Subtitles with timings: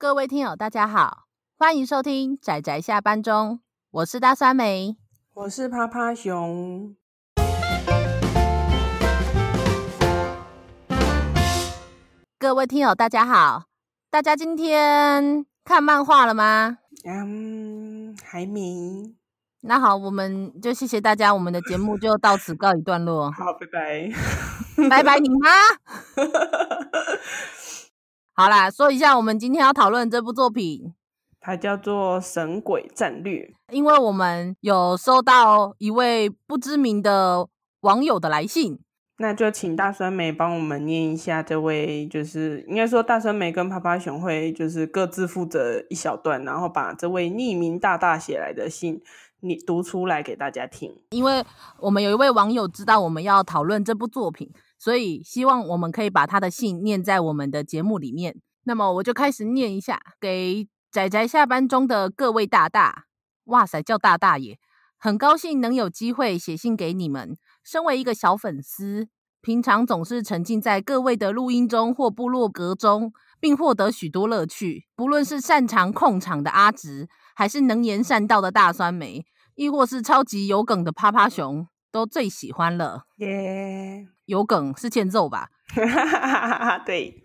[0.00, 1.24] 各位听友，大家好，
[1.58, 3.58] 欢迎收听仔仔下班中，
[3.90, 4.96] 我是大酸梅，
[5.34, 6.94] 我是趴趴熊。
[12.38, 13.64] 各位听友，大家好，
[14.08, 16.78] 大家今天看漫画了吗？
[17.04, 19.16] 嗯，还没。
[19.62, 23.32] 那好，我们就谢谢大家，我们的节目就到此告一段落。
[23.32, 24.12] 好，拜拜，
[24.88, 25.50] 拜拜你妈。
[28.38, 30.94] 好啦，说一下我们今天要讨论这部作品，
[31.40, 33.52] 它叫做《神鬼战略》。
[33.74, 37.48] 因为我们有收到一位不知名的
[37.80, 38.78] 网友的来信，
[39.16, 49.02] 那就请大酸梅帮我们念一下这位，就是应该说大酸梅跟趴趴熊会就是各自负责一小段，然后把这位匿名大大写来的信
[49.40, 50.96] 你读出来给大家听。
[51.10, 51.44] 因为
[51.80, 54.48] 我们有一位网友知道我们要讨论这部作品。
[54.78, 58.40] 所以希望我们可以把他的信念在我们的节目里面。
[58.64, 63.06] 那么我就开始念一下，给仔仔下班中的各位大大，
[63.44, 64.58] 哇塞，叫大大耶！
[64.98, 67.36] 很高兴能有机会写信给你们。
[67.64, 69.08] 身为一个小粉丝，
[69.40, 74.86] 平常总是沉浸在各位的录音中或部落格中，并获得许多乐趣。
[74.96, 83.04] 不论是擅长控场的阿直，还是能言善道的大酸梅，亦或是超级有梗的趴趴熊，都最喜欢了。
[83.16, 84.06] 耶！
[84.26, 85.48] 有梗是欠揍吧？
[86.84, 87.24] 对，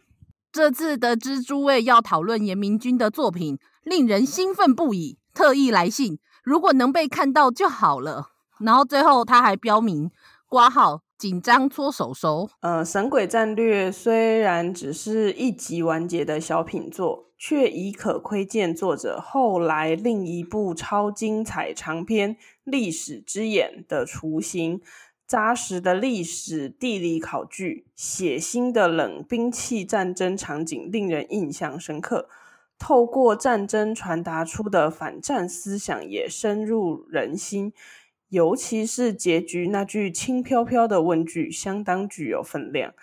[0.52, 6.20] 这次得知诸位要讨论严明君的作品，令人兴奋不已，特意来信。
[6.44, 8.28] 如果能被看到就好了。
[8.60, 10.12] 然后最后他还标明
[10.48, 12.50] 括号紧张搓手手。
[12.62, 24.80] 呃，《神鬼战略》虽然只是一集完结的小品作，却已可窥见作者后来另一部超精彩长篇《历史之眼》的雏形。
[25.28, 32.30] 扎实的历史地理考据，血腥的冷兵器战争场景令人印象深刻。
[32.80, 37.74] 透过战争传达出的反战思想也深入人心，
[38.30, 42.94] 尤其是结局那句轻飘飘的问句，相当具有分量。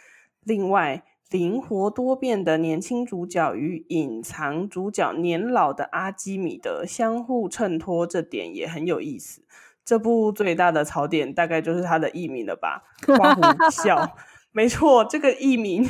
[0.42, 9.42] 另外，灵活多变的年轻主角与隐藏主角年老的阿基米德相互衬托，这点也很有意思。
[9.84, 12.82] 这部最大的槽点大概就是它的译名了吧？
[13.06, 14.16] 刮胡笑，
[14.52, 15.88] 没错，这个译名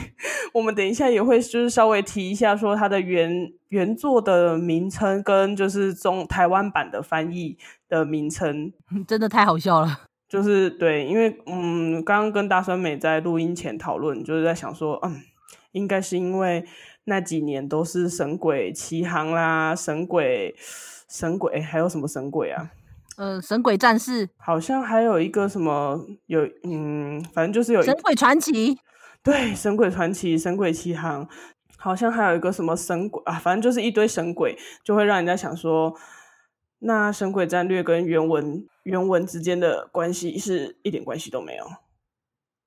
[0.52, 7.56] 我们等一下也会就是稍微提一下，说它的原原作的名称跟就是中台湾版的翻译
[7.88, 8.72] 的名称，
[9.08, 10.02] 真的太好笑了。
[10.28, 15.20] 就是对，因为嗯，刚刚跟大酸美在录音前讨论，就是在想说，嗯，
[15.72, 16.64] 应该是因为
[17.04, 20.54] 那几年都是神鬼奇航啦，神鬼
[21.08, 22.70] 神鬼，还有什么神鬼啊？
[23.16, 24.28] 呃，神鬼战士。
[24.38, 28.78] 好像还有一个什么有，嗯，反正就是有神鬼传奇，
[29.22, 31.28] 对，神鬼传奇、神鬼奇航，
[31.76, 35.94] 好像还有一个什么神鬼啊，反正就是一堆神鬼，就会让人家想说，
[36.78, 41.66] 那神鬼战略跟原文原文之间的关系是一点关系都没有，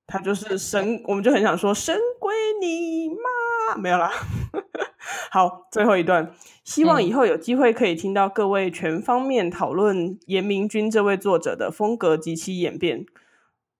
[0.06, 4.10] 他就是神，我们就很想说神归你妈，没有啦。
[5.30, 6.32] 好，最后一段，
[6.62, 13.04] 希望以后有机会可以听到各位全方面讨论严明君这位作者的风格及其演变，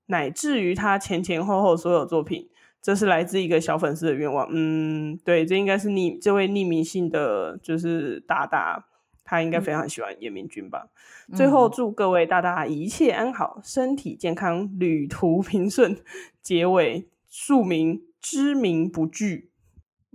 [0.07, 2.49] 乃至于他前前后后所有作品。
[2.83, 4.47] 这是来自一个小粉丝的愿望。
[4.51, 8.85] 嗯，对，这应该是匿这位匿名性的，就是大大，
[9.35, 10.89] 他应该非常喜欢叶明君吧。
[11.29, 11.37] 嗯。
[11.37, 16.03] 最后祝各位大大一切安好，身体健康，旅途平顺。
[16.43, 19.51] 结尾署名知名不惧。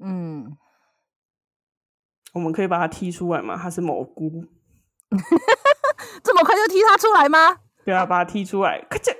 [0.01, 0.57] 嗯。
[2.33, 3.57] 我们可以把他踢出来吗？
[3.57, 4.45] 他是蘑菇，
[6.23, 7.57] 这么快就踢他出来吗？
[7.83, 9.11] 对啊，把他踢出来，咔嚓。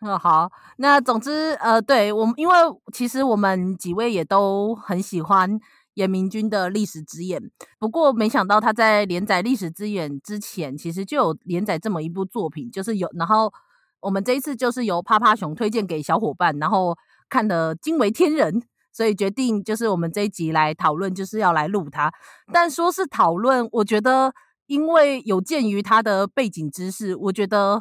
[0.00, 2.54] 嗯，好，那总之，呃，对我们，因为
[2.92, 5.60] 其实我们几位也都很喜欢
[5.94, 7.40] 严明君的《历史之眼》，
[7.78, 13.52] 不过没想到他在连载《历史之眼》之前，其实就有连载这么一部作品，就是有，然后
[14.00, 16.96] 我们这一次就是由趴趴熊推荐给小伙伴，然后
[17.28, 18.62] 看得惊为天人。
[18.92, 22.12] 所以决定就是我们这一集来讨论，就是要来录它。
[22.52, 24.34] 但说是讨论，我觉得
[24.66, 27.80] 因为有鉴于它的背景知识，我觉得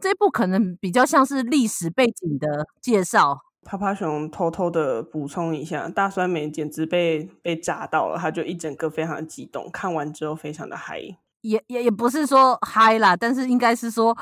[0.00, 3.43] 这部可能比较像是历史背景的介绍。
[3.64, 11.00] 趴趴熊偷偷的补充一下，大酸梅简直被被炸到了，他就一整个非常激动，看完之后非常的嗨。
[11.40, 14.16] 也也也不是说嗨啦，但是应该是说。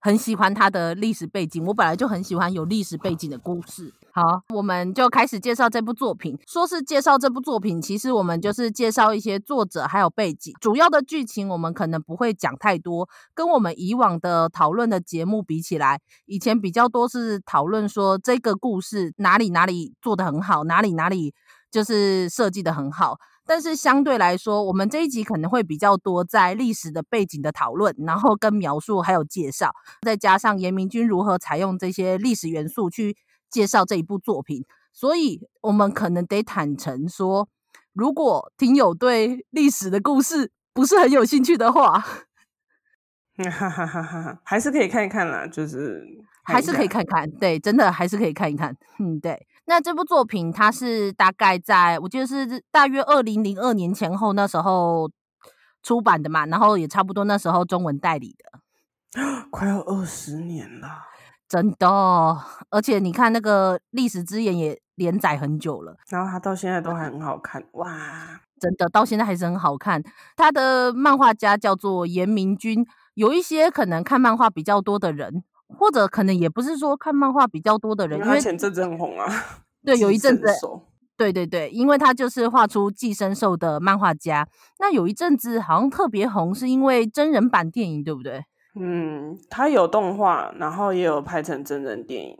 [0.00, 3.92] 很喜欢他的历史背景，我本来就很喜欢有历史背景的故事。
[4.12, 4.22] 好，
[4.54, 6.36] 我们就开始介绍这部作品。
[6.46, 10.52] 说是介绍这部作品，其实我们就是介绍一些作者还有背景。
[10.60, 21.32] 主要的剧情我们可能不会讲太多，跟我们以往的讨论的节目比起来，以前比较多是讨论说这个故事哪里哪里做得很好，哪里哪里
[21.70, 23.18] 就是设计得很好。
[23.48, 29.72] 但是相对来说，我们这一集可能会比较多在历史的背景的讨论，然后跟描述还有介绍，
[30.02, 33.16] 再加上严明君如何采用这些历史元素去
[33.48, 37.48] 介绍这一部作品，所以我们可能得坦诚说，
[37.94, 46.04] 如果听友对历史的故事不是很有兴趣的话，哈哈哈哈，还是可以看一看啦，就是
[46.44, 49.46] 还是可以看看，对，真的还是可以看一看，嗯，对。
[49.68, 55.10] 那这部作品，它是大概在我记得是大约二零零二年前后那时候
[55.82, 58.60] 出版的嘛，然后也差不多那时候中文代理的，
[59.52, 60.88] 快要二十年了，
[61.46, 61.86] 真的。
[62.70, 70.02] 而且你看那个《历史之眼》也连载很久了，然后它到现在都还很好看，哇，真的到现在还是很好看。
[70.34, 75.44] 他的漫画家叫做严明君，有一些可能看漫画比较多的人。
[75.76, 79.26] 或者可能也不是说看漫画比较多的人，因为前阵子很红啊。
[79.84, 80.44] 对， 有一阵子，
[81.16, 84.46] 对对对，因为他就是画出寄生兽的漫画家。
[84.78, 88.44] 那有一阵子好像特别红，是因为真人版电影，对不对？
[88.80, 92.36] 嗯，他有动画，然后也有拍成真人电影。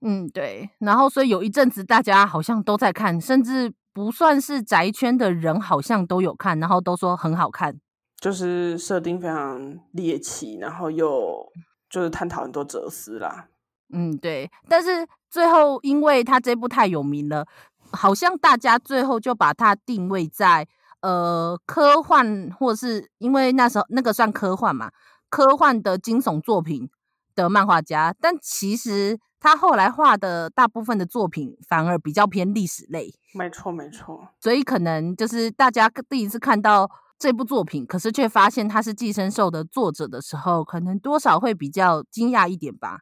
[0.00, 0.70] 嗯，对。
[0.78, 7.78] 然后所以有一阵子大家好像都在看，甚至不算是宅圈的人，好像都有看，然后都说很好看。
[8.20, 11.46] 就是设定非常猎奇，然后又。
[11.88, 13.48] 就是探讨很多哲思啦，
[13.90, 14.50] 嗯，对。
[14.68, 17.46] 但是最后，因为他这部太有名了，
[17.90, 20.68] 好像大家最后就把它定位在
[21.00, 24.90] 呃科幻，或是因为那时候那个算科幻嘛，
[25.30, 26.90] 科幻的惊悚作品
[27.34, 28.14] 的漫画家。
[28.20, 33.14] 但其实他后来画的大部分的作品反而比较偏历史类。
[33.32, 34.28] 没错，没错。
[34.40, 36.90] 所以可能就是大家第一次看到。
[37.18, 43.00] 这部作品，可是却发现他是寄生兽的作者的时候，可能多少会比较惊讶一点吧。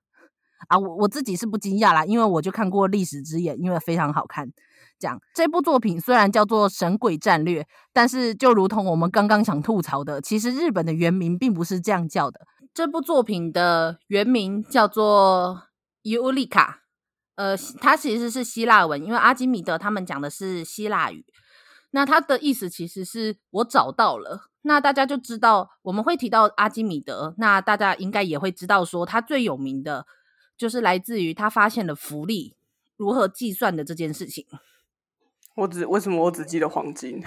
[0.68, 4.48] 啊，我我自己是不惊讶啦，因为我就看过《历史之眼》，因为非常好看。
[4.98, 12.40] 讲这部作品虽然叫做《神鬼战略》，但是就如同我们刚刚想吐槽的，其实日本的原名并不是这样叫的。
[12.72, 15.60] 这部作品的原名叫做
[16.10, 16.80] 《尤里卡》，
[17.42, 21.26] 呃，它其实是希腊文，因为阿基米德他们讲的是希腊语。
[21.96, 30.06] 那他的意思其实是我找到了，那大家就知道我们会提到阿基米德，那大家应该也会知道说他最有名的
[30.58, 32.54] 就是来自于他发现了浮力
[32.98, 34.44] 如何计算的这件事情。
[35.54, 37.22] 我只为什么我只记得黄金？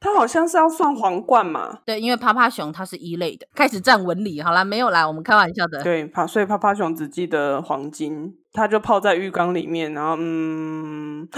[0.00, 1.80] 他好像是要算皇冠嘛？
[1.84, 4.40] 对，因为趴趴熊它是一类的，开始站纹理。
[4.40, 5.82] 好啦，没有啦，我们开玩笑的。
[5.82, 11.28] 对，趴所以趴趴熊只记得黄金，他就泡在浴缸里面，然后嗯，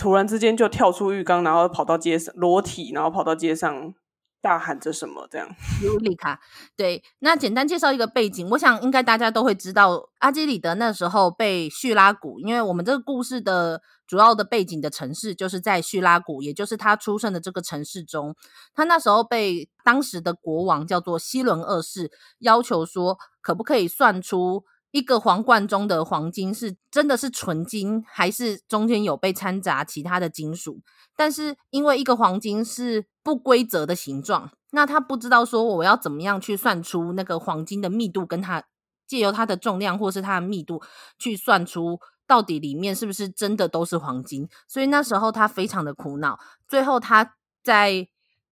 [0.00, 3.94] 突然之间就跳出浴缸，然后跑到街上裸体，然后跑到街上。
[4.42, 5.28] 大喊着什么？
[5.30, 5.46] 这样，
[5.82, 6.40] 尤里卡。
[6.74, 18.34] 对，那简单介绍一个背景，我想应该大家都会知道，阿基里德那时候被叙拉古，因为我们这个故事的主要的背景的城市就是在叙拉古，也就是他出生的这个城市中，
[18.72, 30.80] 他那时候被当时的国王叫做希伦二世要求说，可不可以算出一个皇冠中的黄金是真的是纯金，还是中间有被掺杂其他的金属？
[31.16, 38.64] 但是因为一个黄金是不规则的形状，那他不知道说我要怎么样去算出那个黄金的密度，跟它
[39.06, 40.82] 借由它的重量或是它的密度
[41.18, 44.48] 去算出到底里面是不是真的都是黄金。
[44.66, 46.38] 所以那时候他非常的苦恼。
[46.66, 48.08] 最后他在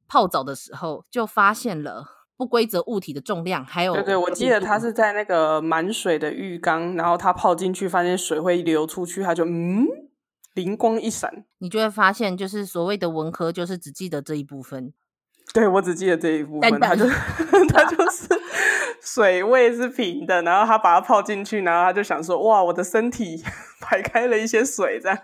[0.07, 9.85] 泡澡的时候就发现了不规则物体的重量，还有对对，我记得他是在那个满水的浴缸，然后他泡进去发现水会流出去，他就嗯。
[10.54, 14.92] 灵光一闪，你就会发现，就是所谓的文科，就是只记得这一部分。
[15.55, 17.09] 对，我只记得这一部分，他就
[17.73, 18.28] 他就是
[19.00, 23.43] 水位是平的，然后他把它泡进去，然后他就想说：“哇，我的身体
[23.81, 25.19] 排开了一些水。”这样。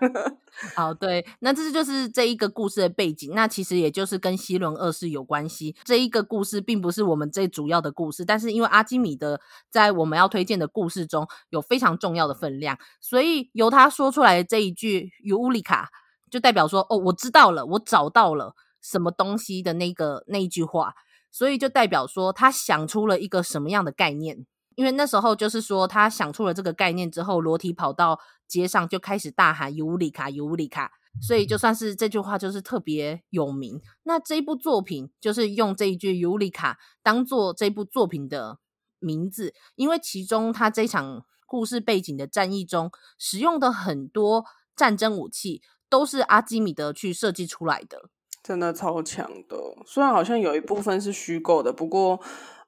[0.75, 3.33] 好， 对，那这就是这一个故事的背景。
[3.35, 5.75] 那其实也就是跟希伦二世有关系。
[5.83, 9.39] 这一个故事并不是我们最主要的故事，但是因为阿基米德
[9.69, 15.89] 在我们要推荐的故事中有非常重要的分量，所以由他说出来的这一句“尤乌里卡”，
[16.31, 18.55] 就代表说：“哦，我知道了，我找到了。”
[18.85, 20.93] 什么东西的那个那一句话，
[21.31, 24.45] 所以就代表说他想出了一个什么样的概念。
[24.75, 30.91] 因为那时候就是说他想出了这个概念之后，裸体跑到街上就开始大喊“尤里卡，尤里卡”，
[31.25, 33.81] 所以就算是这句话就是特别有名。
[34.03, 38.59] 那这一部作品就是用这一句“尤里卡”当做这部作品的
[38.99, 44.43] 名字，因为其中他这场故事背景的战役中使用的很多
[44.75, 48.09] 战争武器都是阿基米德去设计出来的。
[48.45, 52.19] 真的超强的，虽然好像有一部分是虚构的，不过，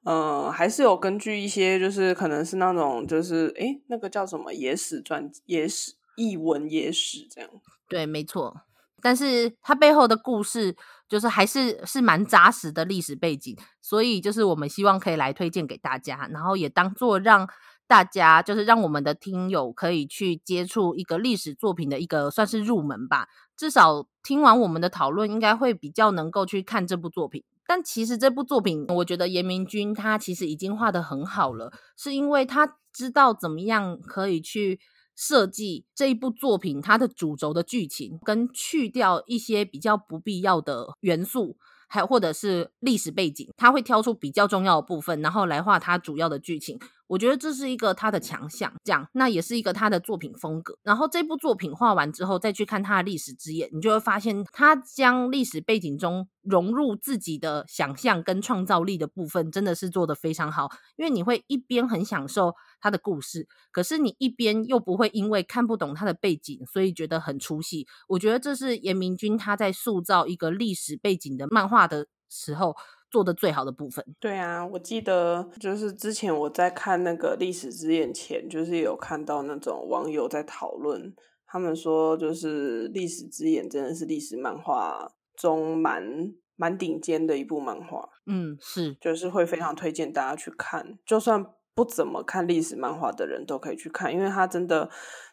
[0.03, 7.49] 呃，还是有根据一些，就是可能是那种，就是诶、那个叫什么野史传、野史、译文、野史这样。
[7.87, 8.61] 对，没错。
[9.03, 10.75] 但是它背后的故事
[11.07, 17.47] 就是还是是蛮扎实的历史背景，所以就是我们希望可以来推荐给大家，然后也当做让
[17.85, 23.27] 大家就是让我们的听友可以去接触一个历史作品的一个算是入门吧。
[23.57, 27.43] 至少听完我们的讨论，应该会比较能够去看这部作品。
[27.65, 34.79] 但其实这部作品，我觉得严明君他其实已经画得很好了，是因为他知道怎么样可以去
[35.15, 41.57] 设计这一部作品它的主轴的剧情，跟去掉一些比较不必要的元素。
[41.89, 46.77] 还或者是历史背景，他会挑出比较重要的部分，然后来画他主要的剧情。
[47.07, 50.77] 我觉得这是一个他的强项，这样那也是一个他的作品风格。
[50.83, 60.69] 然后这部作品画完之后，再去看他的历史之眼，你就会发现他将历史背景中融入自己的想象跟创造力的部分，真的是做得非常好。
[60.97, 67.87] 因为你会一边很享受他的故事，可是你一边又不会因为看不懂他的背景，所以觉得很出戏。
[68.09, 72.75] 我觉得这是严明君他在塑造一个历史背景的漫画的时候。
[73.09, 74.05] 做的最好的部分。
[74.19, 88.09] 对啊，我记得就是之前我在看那个历史之眼前，就是有看到那种网友在讨论，他们说就是历史之眼真的是历史漫画中蛮蛮顶尖的一部漫画。
[88.25, 94.89] 嗯，是，就是会非常推荐大家去看，就算不怎么看历史漫画的人都可以去看，因为它真的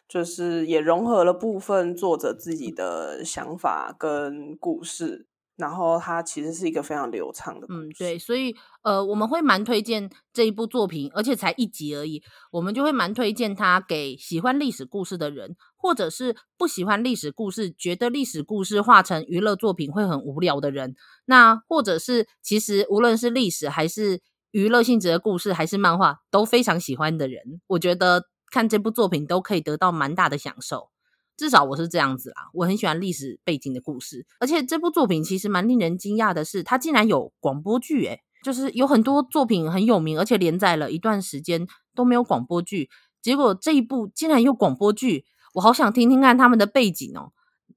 [0.07, 5.27] 就是也融合了部分作者自己的想法跟故事。
[5.57, 12.21] 然后它其实是一个非常流畅的，嗯，对，所以呃，我们会蛮推荐这一部作品，而且才一集而已，
[12.51, 20.93] 我们就会蛮推荐它给喜欢历史故事的人，或者是不喜欢历史故事，觉得历史故事画成娱乐作品会很无聊的人，
[21.25, 24.21] 那或者是其实无论是历史还是
[24.51, 30.89] 娱乐性质的故事，还是漫画都非常喜欢的人，我觉得看这部作品都可以得到蛮大的享受。
[31.37, 42.89] 至少我是这样子啦，我很喜欢历史背景的故事，而且这部作品其实蛮令人惊讶的是，它竟然有广播剧，诶，就是有很多作品很有名，而且连载了一段时间都没有广播剧，
[43.21, 45.25] 结果这一部竟然有广播剧，
[45.55, 47.31] 我好想听听看他们的背景哦。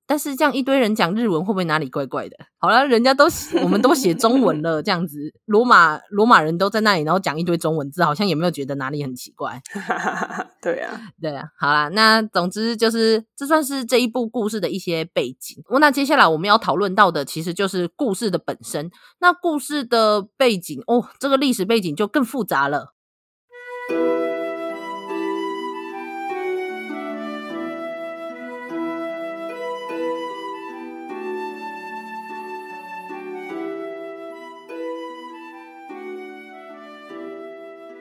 [0.09, 2.37] 但是这样一堆人讲日文，会不会哪里怪怪的？
[2.57, 3.27] 好了，人家都
[3.62, 9.61] 我们都写中文了，这样子，罗马罗马人都在那里，然后讲一堆中文字，好像也没有觉得哪里很奇怪。
[10.62, 11.45] 对啊，对啊。
[11.59, 15.62] 好啦，那总之就是这算是这一部故事的一些背景。
[15.79, 18.91] 那接下来我们要讨论到的，其实就是故事的本身。
[19.21, 22.95] 那故事的背景哦，这个历史背景就更复杂了。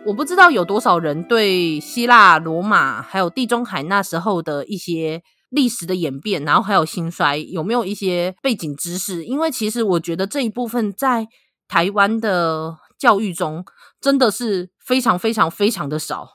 [0.07, 9.25] 我不知道有多少人对希腊、罗马还有地中海那时候的一些历史的演变，然后还有兴衰，有没有一些背景知识？
[9.25, 11.27] 因为其实我觉得这一部分在
[11.67, 13.65] 台湾的教育中
[13.99, 16.29] 真的是非常非常非常的少。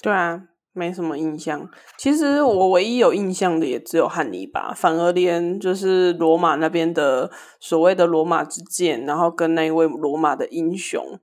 [0.00, 0.40] 对啊，
[0.72, 1.68] 没什么印象。
[1.98, 7.30] 其实我唯一有印象的也只有汉尼拔，反而连就是罗马那边的
[7.60, 11.20] 所谓的罗马之剑，然后跟那一位罗马的英雄。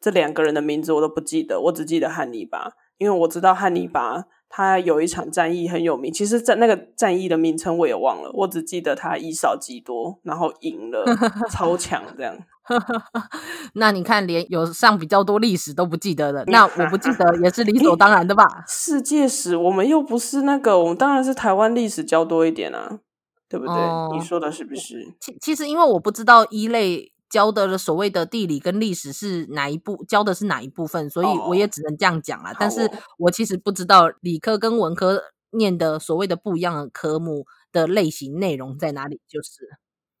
[0.00, 6.12] 这两个人的名字我都不记得，我只记得汉尼拔，因为我知道汉尼拔他有一场战役很有名。
[6.12, 11.04] 其实，在那个战役的名称我也忘了，我只记得他以少击多，然后赢了，
[11.50, 12.36] 超强这样。
[13.74, 18.44] 那你看，连有上比较多历史都不记得了，那我不记得也是理所当然的吧？
[18.68, 23.00] 世界史我们又不是那个，我们当然是台湾历史教多一点啊，
[23.48, 23.74] 对不对？
[23.74, 25.14] 哦，你说的是不是？
[25.18, 27.12] 其其实因为我不知道一类。
[27.30, 30.04] 教的所谓的地理跟历史是哪一部？
[30.06, 31.08] 教的是哪一部分？
[31.10, 32.52] 所以我也只能这样讲啦。
[32.52, 39.20] 哦、但是我其实不知道理科跟文科念的所谓的不一样的科目的类型内容在哪里。
[39.28, 39.68] 就是，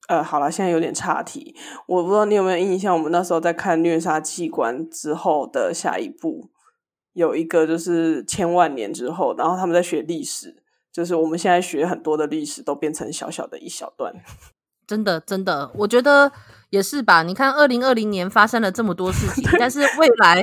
[0.08, 1.54] 呃，好了，现在有点岔题。
[1.86, 2.94] 我不知道你有没有印象？
[2.94, 6.50] 我们那时候在看《虐杀器官》之后的下一部，
[7.12, 10.62] 有一个就是千万年之后，然后他们在学历史，
[10.92, 14.14] 就是我们现在学很多的历史都变成小小的一小段。
[14.88, 16.32] 真的，真的，我觉得。
[16.70, 20.42] 也是吧，你看，二零二零年发生了这么多事情，但是未 来，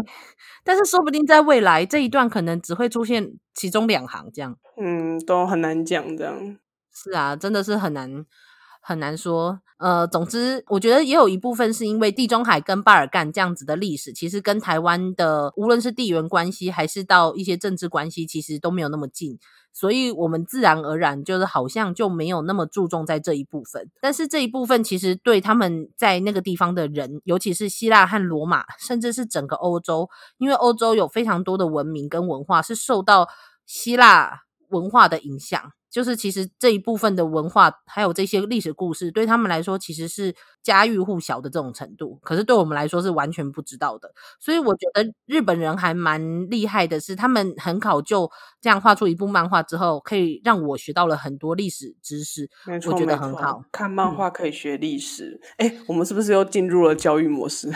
[0.64, 6.58] 但是说不定在未来这一段可能只会出现其中两行这样，嗯，都很难讲这样。
[6.92, 8.26] 是啊，真的是很难
[8.88, 9.60] 很难说。
[9.78, 19.38] 呃，总之，我觉得也有一部分是因为地中海跟巴尔干这样子的历史，其实跟台湾的无论是地缘关系还是到一些政治关系，其实都没有那么近。
[19.74, 23.92] 所以，我们自然而然就是好像就没有那么注重在这一部分。
[24.00, 33.28] 但是这一部分其实对他们在那个地方的人，尤其是希腊和罗马，甚至是整个欧洲，因为欧洲有非常多的文明跟文化是受到
[33.66, 35.72] 希腊文化的影响。
[35.96, 44.12] 就是其实这一部分的文化还有这些历史故事，对他们来说其实是家喻户晓的这种程度，可是对我们来说是完全不知道的。
[44.38, 53.64] 所以我觉得日本人还蛮厉害的，是他们很考究，这样画出一部漫画之后，可以让我学到了很多历史知识，没错，我觉得很好。
[53.72, 57.72] 看漫画可以学历史，哎、嗯，我们是不是又进入了教育模式？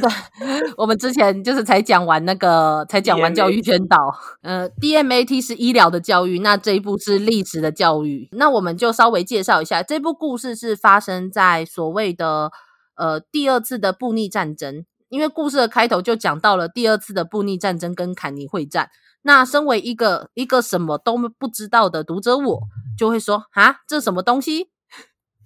[0.00, 0.10] 对，
[0.78, 3.96] 我们之前就是才讲完那个，才讲完教育宣导。
[4.40, 8.28] 呃，DMAT 是医疗的教育，那这一部是历史的教育。
[8.32, 12.50] 那我们就稍微介绍一下，这部故事是发生在所谓的
[12.96, 18.90] 呃第二次的布匿战争，因为故事的开头就讲到了第二次的布匿战争跟坎尼会战。
[19.22, 22.60] 那身为一个一个什么都不知道的读者，我
[22.96, 24.70] 就会说啊，这什么东西？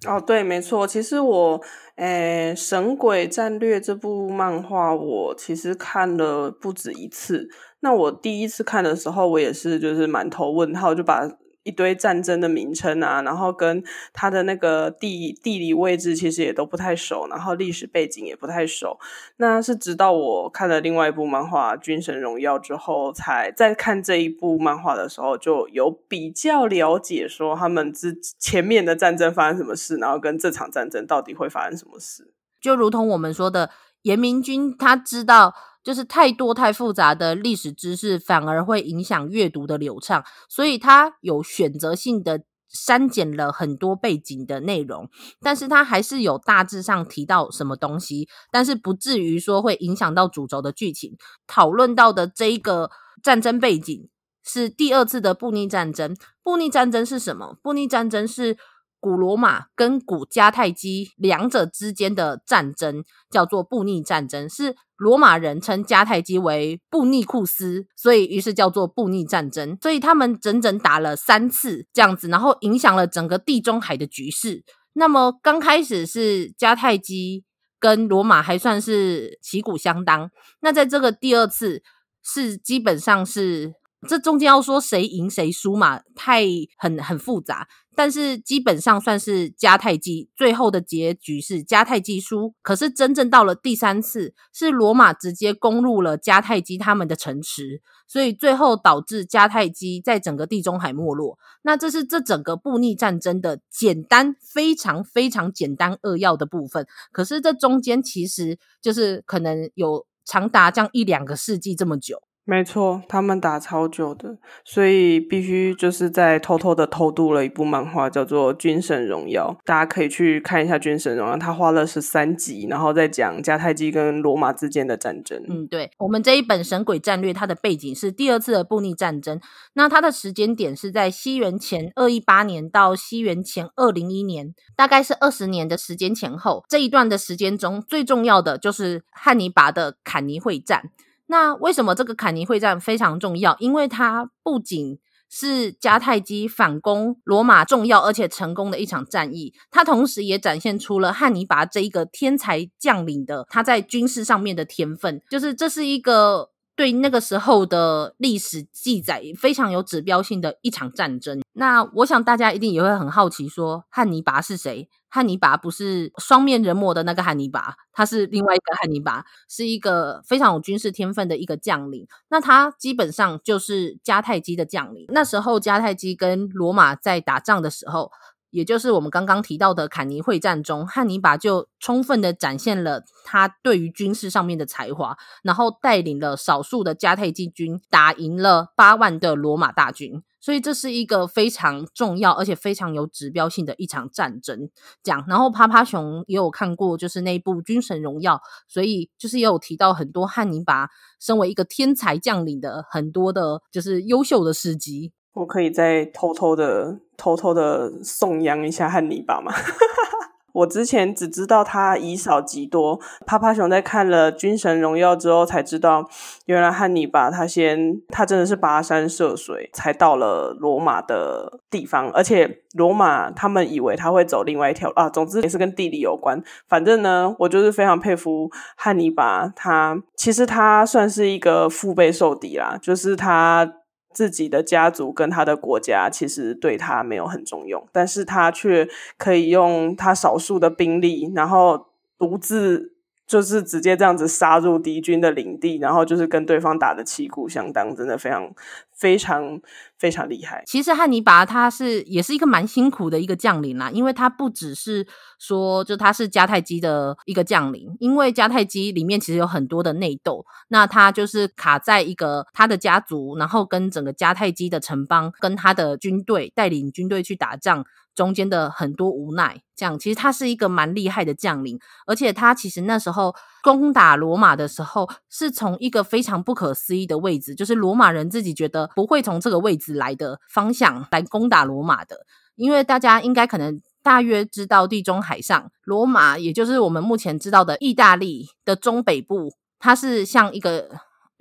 [0.05, 1.61] 哦，对，没错，其实我。
[1.95, 7.47] 诶，《神鬼战略》这部漫画，我其实看了不止一次。
[7.81, 11.21] 那我第一次看的时候，我也是就是满头问号，就把。
[11.63, 18.99] 一堆战争的名称啊，然后跟他的那个地地理位置其实也都不太熟，然后历史背景也不太熟。
[19.37, 32.33] 那是直到我看了另外一部漫画《军神荣耀》之后，才在看这一部漫画的时候，就有比较了解说他们之前面的战争发生什么事，然后跟这场战争到底会发生什么事。
[32.59, 33.69] 就如同我们说的，
[34.03, 35.53] 严明君他知道。
[35.83, 45.09] 就是太多太复杂的历史知识，反而会影响阅读的流畅，所以他有选择性的删减了很多背景的内容，
[45.41, 51.17] 但是他还是有大致上提到什么东西，但是不至于说会影响到主轴的剧情。
[51.45, 52.89] 讨论到的这一个
[53.21, 54.09] 战争背景
[54.43, 56.15] 是第二次的布匿战争。
[56.41, 57.57] 布匿战争是什么？
[57.61, 58.57] 布匿战争是。
[59.03, 69.77] 古罗马跟古迦太基两者之间的战争叫做布匿战争，是罗马人称迦太基为布匿库斯，所以于是叫做布匿战争。
[69.81, 74.63] 所以他们整整打了三次这样子，然后影响了整个地中海的局势。
[74.93, 77.43] 那么刚开始是迦太基
[77.79, 81.83] 跟罗马还算是旗鼓相当，那在这个第二次
[82.23, 83.73] 是基本上是。
[84.07, 86.43] 这中间要说谁赢谁输嘛，太
[86.77, 87.67] 很很复杂。
[87.95, 92.55] 但是基本上算是迦太基，最后的结局是迦太基输。
[92.63, 101.37] 可是真正到了第三次，是罗马直接攻入了迦太基他们的城池，所以最后导致迦太基在整个地中海没落。
[101.61, 106.87] 那这是这整个布匿战争的简单、非常非常简单扼要的部分。
[107.11, 112.23] 可是这中间其实就是可能有长达这样一两个世纪这么久。
[112.45, 125.41] 没错，他们打超久的，所以必须就是在偷偷的偷渡了一部漫画，叫做《军神荣耀》，大家可以去看一下《军神荣耀》，他花了十三集，然后再讲迦太基跟罗马之间的战争。
[125.47, 129.39] 嗯，对，我们这一本《神鬼战略》，它的背景是第二次的布匿战争，
[129.75, 136.65] 那它的时间点是在西元前二一八年到西元前二零一年，大概是二十年的时间前后。
[136.67, 140.91] 这一段的时间中，最重要的就是汉尼拔的坎尼会战。
[141.27, 143.55] 那为什么这个坎尼会战非常重要？
[143.59, 161.41] 因为它不仅是迦太基反攻罗马重要而且成功的一场战役，它同时也展现出了汉尼拔这一个天才将领的他在军事上面的天分，就是这是一个对那个时候的历史记载非常有指标性的一场战争。
[161.53, 164.87] 那我想大家一定也会很好奇，说汉尼拔是谁？
[165.13, 172.07] 汉尼拔不是双面人魔的那个汉尼拔，他是另外一个汉尼拔，是一个非常有军事天分的一个将领。
[172.29, 175.05] 那他基本上就是迦太基的将领。
[175.09, 178.11] 那时候迦太基跟罗马在打仗的时候，
[178.49, 190.23] 也就是我们刚刚提到的坎尼会战中，汉尼拔就充分的展现了他对于军事上面的才华，然后带领了少数的迦太基军打赢了八万的罗马大军。
[190.43, 194.69] 所以这是一个非常重要而且非常有指标性的一场战争，
[195.01, 195.23] 这样。
[195.25, 198.35] 然后趴趴熊也有看过，就是那一部《军神荣耀》，
[198.67, 205.13] 所以就是也有提到很多汉尼拔身为一个天才将领的很多的，就是优秀的事迹。
[205.31, 209.53] 我可以再偷偷的、偷偷的颂扬一下汉尼拔吗？
[210.53, 216.07] 我之前只知道他以少击多，趴趴熊在看了《军神荣耀》之后才知道，
[216.45, 226.41] 原来汉尼拔他先他真的是跋山涉水才到了罗马的地方，而且罗马他们以为他会走另外一条啊，总之也是跟地理有关。
[226.69, 233.73] 反正呢，我就是非常佩服汉尼拔，他其实他算是一个腹背受敌啦，就是他。
[234.13, 242.92] 自己的家族跟他的国家其实对他没有很重用，但是他却可以用他少数的兵力，然后独自
[243.33, 248.53] 就是直接这样子杀入敌军的领地，然后就是跟对方打得旗鼓相当，真的非常
[248.95, 249.59] 非常
[249.97, 250.61] 非常厉害。
[250.67, 255.07] 其实汉尼拔他是也是一个蛮辛苦的一个将领啦，因为他不只是
[255.39, 267.83] 说就他是迦太基的一个将领，因为迦太基里面其实有很多的内斗，那他就是卡在一个他的家族，然后跟整个迦太基的城邦跟他的军队带领军队去打仗。
[268.15, 282.17] 中间的很多无奈，这样其实他是一个蛮厉害的将领，而且他其实那时候攻打罗马的时候，是从一个非常不可思议的位置，就是罗马人自己觉得不会从这个位置来的方向来攻打罗马的，
[282.55, 290.89] 因为大家应该可能大约知道地中海上，罗马也就是我们目前知道的意大利的中北部，它是像一个。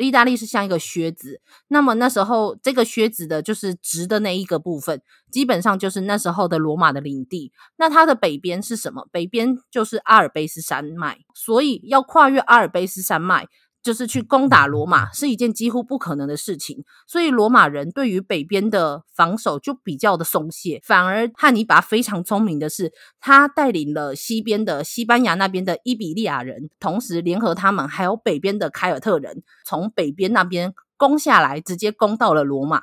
[0.02, 7.52] 意大利是像一个靴子，那么那时候这个靴子的就是直的那一个部分，基本上就是那时候的罗马的领地。
[7.76, 9.06] 那它的北边是什么？
[9.12, 13.46] 北边就是阿尔卑斯山脉，所以要跨越阿尔卑斯山脉。
[13.82, 20.80] 就是去攻打罗马是一件几乎不可能的事情，所以罗马人对于北边的防守就比较的松懈。
[20.84, 32.82] 反而汉尼拔非常聪明的是，他带领了西边的西班牙那边的伊比利亚人，同时联合他们，还有北边的凯尔特人，从北边那边攻下来，直接攻到了罗马。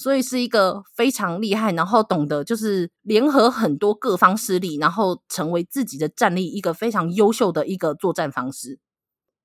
[0.00, 8.78] 所以是一个非常厉害，然后懂得就是联合很多各方势力，然后成为自己的战力，一个非常优秀的一个作战方式。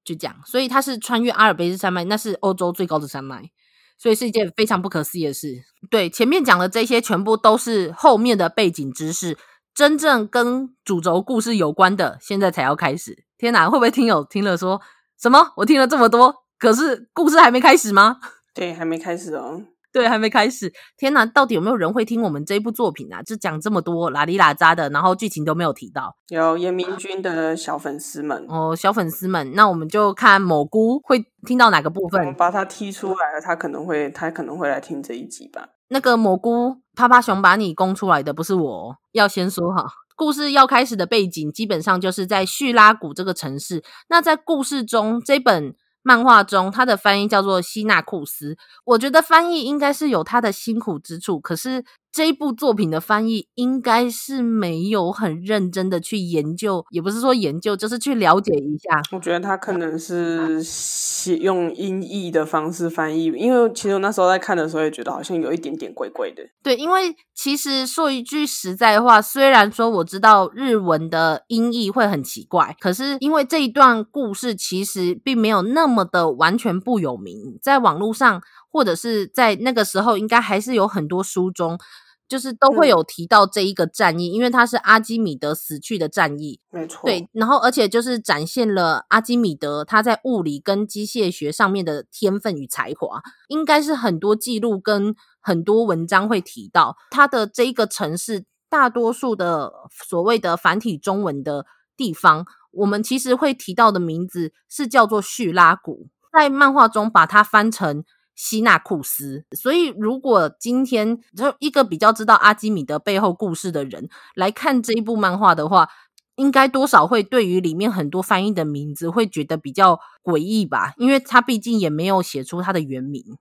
[0.03, 3.49] 就这样，所以它是穿越阿尔卑斯山脉，那是欧洲最高的山脉，
[3.97, 5.63] 所以是一件非常不可思议的事。
[5.89, 9.37] 对，前面讲的这些全部都是后面的背景知识，
[9.73, 13.23] 真正跟主轴故事有关的，现在才要开始。
[13.37, 14.81] 天哪，会不会听友听了说
[15.19, 15.53] 什么？
[15.57, 18.19] 我听了这么多，可是故事还没开始吗？
[18.53, 19.63] 对，还没开始哦。
[19.93, 20.73] 对，还没开始。
[20.97, 23.21] 天哪，到底有没有人会听我们这一部作品啊？
[23.21, 26.17] 就讲这么多拉里拉扎的，然后剧情都没有提到。
[26.29, 32.25] 有严明君的小粉丝们哦，小粉丝们，那我们就看蘑菇会听到哪个部分。
[32.25, 35.69] 我把他踢出来了，他可能会，他可能会来听这一集吧。
[35.89, 39.85] 那个蘑菇，趴趴熊把你供出来的不是我，要先说哈。
[40.15, 43.83] 故事要开始的背景，基本上就是在叙拉古这个城市。
[44.09, 45.75] 那在故事中，这本。
[46.03, 48.55] 漫画中，他的翻译叫做希纳库斯。
[48.85, 59.01] 我觉得翻译应该是有他的辛苦之处，可是这一部作品的翻译应该是没有很认真的去研究，也不是说研究，就是去了解一下。
[59.11, 66.43] 我觉得他可能是写用音译的方式翻译，因为其实我那时候在看的时候也觉得好像有一点点怪怪的。
[66.61, 75.93] 对，因为其实说一句实在话，虽然说我知道日文的音译会很奇怪，可是因为这一段故事其实并没有那么。
[75.93, 81.77] 那么的完全不有名，在网络上或者是在那个时候，应该还是有很多书中，
[82.27, 87.01] 就是都会有提到这一个战役，嗯、因为它是阿基米德死去的战役，没错。
[87.05, 102.45] 对，然后而且就是展现了阿基米德他在物理跟机械学上面的天分与才华，应该是很多记录跟很多文章会提到他的这一个城市，大多数的所谓的繁体中文的地方。
[102.71, 108.03] 我们其实会提到的名字是叫做叙拉古，在漫画中把它翻成
[108.35, 109.45] 希纳库斯。
[109.51, 115.89] 所以，如果今天就一个比较知道阿基米德背后故事的人来看这一部漫画的话，
[116.35, 120.93] 应该多少会对于里面很多翻译的名字会觉得比较诡异吧？
[120.97, 123.37] 因为他毕竟也没有写出他的原名。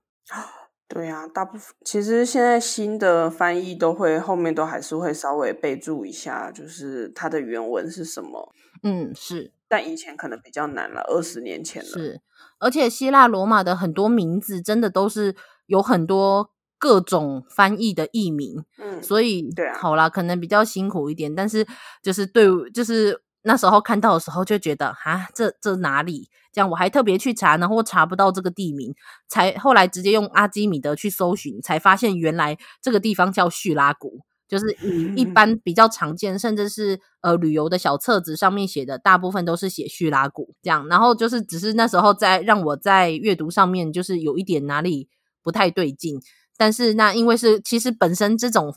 [0.92, 8.52] 对啊，大部分其实现在新的翻译都会后面都还是会稍微备注一下，就是它的原文是什么。
[8.82, 11.88] 嗯，是，但以前可能比较难了，二十年前了。
[11.88, 12.20] 是，
[12.58, 18.62] 而且希腊罗马的很多名字真的都是有很多各种翻译的译名。
[18.76, 21.66] 嗯，所以对啊，好啦，可能比较辛苦一点，但是
[22.02, 26.28] 就是对，就是那时候看到的时候就觉得啊，这这哪里？
[26.52, 28.94] 这样我还特别去查，然后查不到这个地名，
[29.28, 34.20] 才后来直接用阿基米德去搜寻，才发现原来这个地方叫叙拉古。
[34.48, 34.70] 就是
[35.16, 40.86] 一般比较常见，甚至是呃旅游的小册子上面写的，大部分都是写叙拉古这样。
[40.88, 45.08] 然后就是只是那时候在让我在阅读上面就是有一点哪里
[45.42, 46.20] 不太对劲。
[46.58, 48.74] 但是那因为是其实本身这种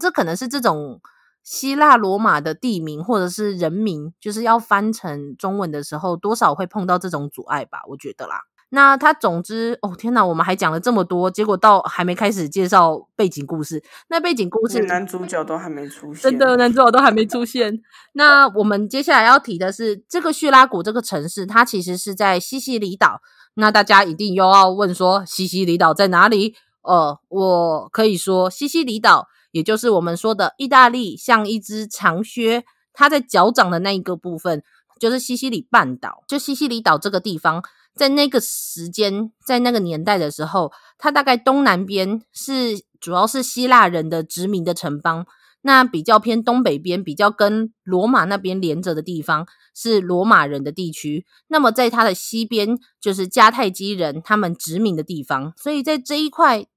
[0.00, 1.00] 这可能是这种
[1.42, 8.42] 希腊罗马的地名或者是人名，就是要翻成中文的时候，多少会碰到这种阻碍吧，我觉得啦。
[8.74, 17.82] 那他总之，哦天哪，我们还讲了这么多，结果到还没开始介绍背景故事，那背景故事男主角都还没出 现，真的男主角都还没出现。
[18.14, 23.20] 那我们接下来要提的是这个叙拉古这个城市，它其实是在西西里岛。
[23.54, 26.54] 那大家一定又要问说，西西里岛在哪里？
[26.80, 34.62] 呃，我可以说，西西里岛也就是我们说的意大利像一只长靴，它在脚掌的那一个部分。
[35.00, 37.60] 就是西西里半岛，就西西里岛这个地方，
[37.92, 45.26] 在那个时间，在那个年代的时候，它大概东南边是主要是希腊人的殖民的城邦，
[45.62, 51.26] 那比较偏东北边，比较跟罗马那边连着的地方是罗马人的地区。
[51.48, 56.68] 那么在它的西边就是迦太基人他们殖民的地方，所以在这一块。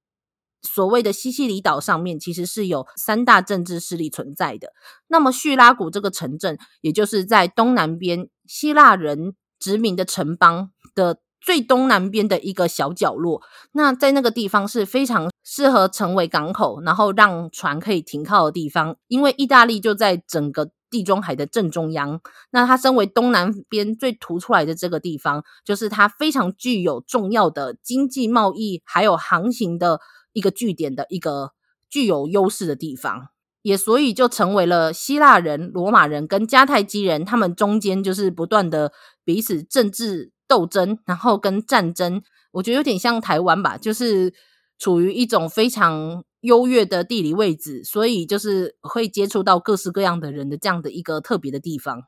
[0.66, 4.70] 所谓的西西里岛上面，其实是有三大政治势力存在的。
[5.08, 13.42] 那么叙拉古这个城镇，也就是在东南边希腊人殖民的城邦的最东南边的一个小角落。
[13.74, 18.98] 那在那个地方是非常适合成为港口，然后让船可以停靠的地方。
[19.08, 22.20] 因为意大利就在整个地中海的正中央。
[22.50, 30.00] 那它身为东南边最突出来的这个地方，就是它非常具有重要的经济贸易还有航行的。
[30.36, 31.54] 一个据点的一个
[31.90, 33.30] 具有优势的地方，
[33.62, 38.92] 也所以就成为了希腊人、罗马人跟迦太基人他们中间就是不断的
[39.24, 42.22] 彼此政治斗争，然后跟战争，
[42.52, 44.34] 我觉得有点像台湾吧，就是
[44.78, 52.04] 处于一种非常优越的地理位置，所以就是会接触到各式各样的人的这样的一个特别的地方，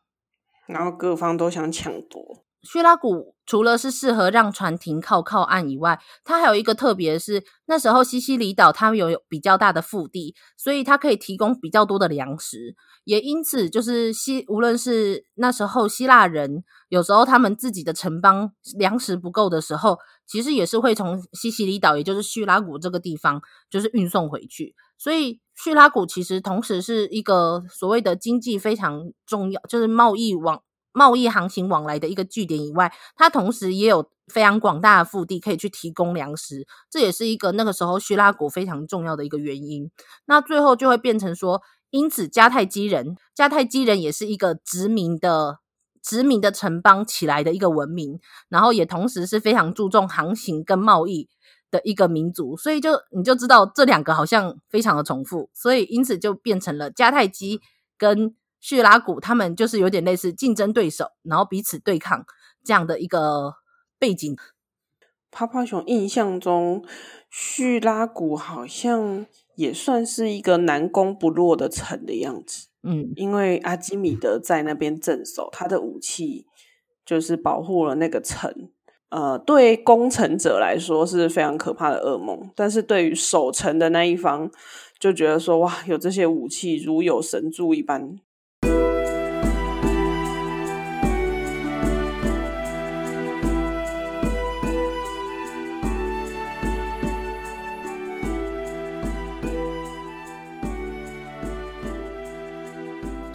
[0.68, 2.44] 然后各方都想抢夺。
[2.70, 12.76] 叙拉古除了是适合让船停靠靠岸以外，它还有一个特别的是，那时候西西里岛它有比较大的腹地，所以它可以提供比较多的粮食，
[13.06, 30.62] 也因此就是希无论是那时候希腊人有时候他们自己的城邦粮食不够的时候，其实也是会从西西里岛，也就是叙拉古这个地方就是运送回去，所以叙拉古其实同时是一个所谓的经济非常重要，就是贸易网。
[30.92, 39.92] 贸易航行往来的一个据点以外，它同时也有非常广大的腹地可以去提供粮食，这也是一个那个时候叙拉古非常重要的一个原因。
[40.26, 45.60] 那最后就会变成说，因此迦太基人，迦太基人也是一个殖民的
[46.02, 48.20] 殖民的城邦起来的一个文明，
[48.50, 51.30] 然后也同时是非常注重航行跟贸易
[51.70, 57.62] 的一个民族，所以就你就知道这两个好像非常的重复，所以因此就变成了迦太基
[57.98, 58.36] 跟。
[58.60, 62.26] 叙拉古他们就是有点类似竞争对手，然后彼此对抗
[62.64, 63.56] 这样的一个
[64.00, 64.36] 背景。
[65.30, 66.84] 趴趴熊印象中，
[67.30, 72.68] 叙拉古好像也算是一个南攻不落的城的样子。
[72.82, 76.48] 嗯，因为阿基米德在那边镇守，他的武器
[77.06, 78.70] 就是保护了那个城。
[79.10, 84.50] 呃，对攻城者来说是非常可怕的噩梦，但是对于守城的那一方，
[85.00, 88.20] 就觉得说哇，有这些武器如有神助一般。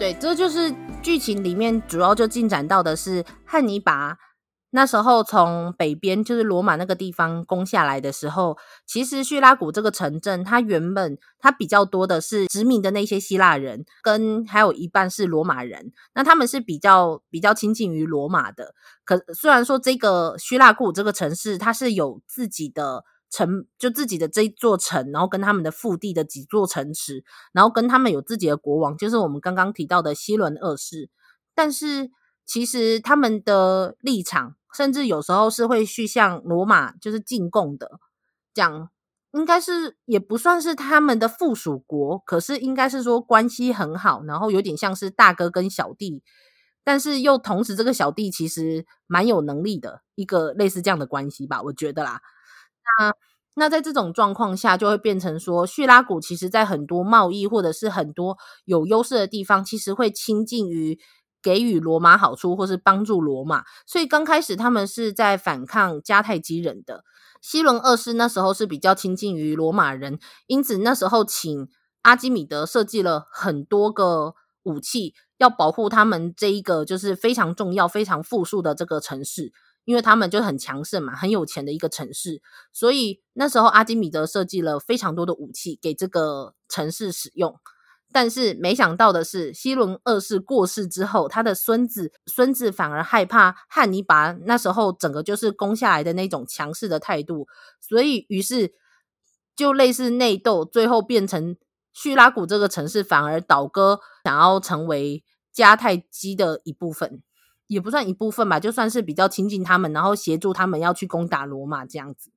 [0.03, 4.17] 对，这就是剧情里面主要就进展到的是汉尼拔
[4.71, 18.73] 那时候从北边就是罗马那个地方攻下来的时候，其实叙拉古这个城镇，它原本它比较多的是殖民的那些希腊人，跟还有一半是罗马人，那他们是比较比较亲近于罗马的。
[19.05, 23.05] 可虽然说这个叙拉古这个城市，它是有自己的。
[23.33, 31.09] 城就自己的这一座城，然后跟他们的腹地的几座城池，然后跟他们有自己的国王，就是我们刚刚提到的希伦二世。
[31.55, 32.11] 但是
[32.45, 37.99] 其实他们的立场，甚至有时候是会去向罗马就是进贡的，
[38.53, 38.89] 讲
[39.33, 46.21] 应该是也不算是他们的附属国，可是应该是说关系很好，然后有点像是大哥跟小弟，
[46.83, 52.21] 但是又同时这个小弟其实蛮有能力的一个类似这样的关系吧，我觉得啦。
[52.99, 53.13] 那
[53.55, 60.99] 那在这种状况下，就会变成说，叙拉古其实在很多贸易或者是很多有优势的地方，其实会亲近于
[61.41, 63.63] 给予罗马好处，或是帮助罗马。
[63.85, 67.03] 所以刚开始他们是在反抗迦太基人的。
[67.41, 70.17] 西伦二世那时候是比较亲近于罗马人，
[70.47, 71.67] 因此那时候请
[72.01, 79.51] 阿基米德设计了很多个武器，要保护他们这一个就是非常重要、非常富庶的这个城市。
[79.85, 82.41] 因为他们就很强盛嘛，很有钱的一个城市，
[82.71, 87.59] 所以那时候阿基米德设计了非常多的武器给这个城市使用。
[88.11, 97.47] 但是没想到的是，希伦二世过世之后，他的孙子孙子反而害怕汉尼拔那时候整个就是攻下来的那种强势的态度，
[97.79, 98.71] 所以于是
[99.55, 101.57] 就类似内斗，最后变成
[101.91, 107.23] 叙拉古这个城市反而倒戈，想要成为迦太基的一部分。
[107.67, 112.31] 也不算一部分吧，就算是比较亲近他们，然后协助他们要去攻打罗马这样子。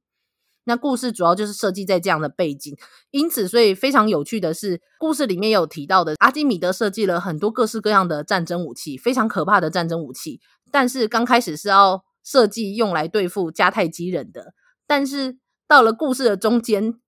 [0.69, 2.77] 那故事主要就是设计在这样的背景，
[3.12, 10.41] 因此，所以非常有趣的是，故事里面有提到的，阿基米德设计了很多各式各样的战争武器，非常可怕的战争武器。
[10.73, 14.55] 但是刚开始是要设计用来对付迦太基人的，
[14.89, 16.99] 但是到了故事的中间，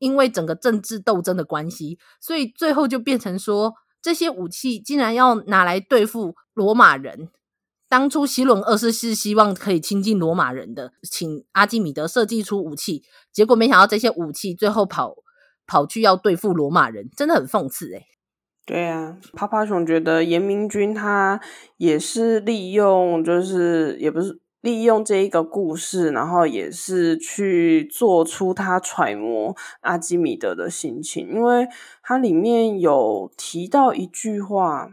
[0.00, 7.28] 因为整个政治斗争的关系，所以最后就变成说，这些武器竟然要拿来对付罗马人。
[7.94, 15.14] 当初希伦二世是希望可以亲近罗马人的，请阿基米德设计出武器，结果没想到这些武器最后跑
[15.64, 18.06] 跑去要对付罗马人，真的很讽刺诶。
[18.66, 21.40] 对啊，趴趴熊觉得严明君他
[21.76, 31.68] 也是利用，就是也不是利用这一个故事，然后也是去做出他揣摩阿基米德的心情，因为
[32.02, 34.90] 它里面有提到一句话。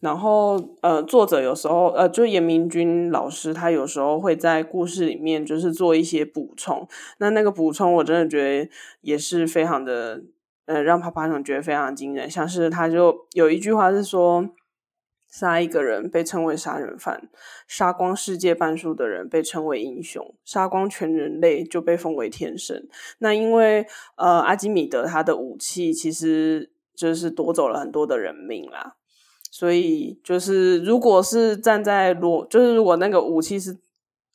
[0.00, 6.86] 然后，呃，作者有时候，呃，就严明君老师，他有时候会在故事里面就是做一些补充。
[7.18, 10.22] 那那个补充，我真的觉得也是非常的，
[10.66, 12.30] 呃，让啪啪熊觉得非常惊人。
[12.30, 14.48] 像是他就有一句话是说，
[15.28, 17.28] 杀一个人被称为杀人犯，
[17.66, 22.88] 杀光世界半数的人被称为英雄，杀光全人类就被封为天神。
[23.18, 23.84] 那因为，
[24.16, 28.94] 呃，阿基米德他的武器其实就是夺走了很多的人命啦。
[29.50, 33.76] 所以就是，如果是站在罗，就是如果那个武器是，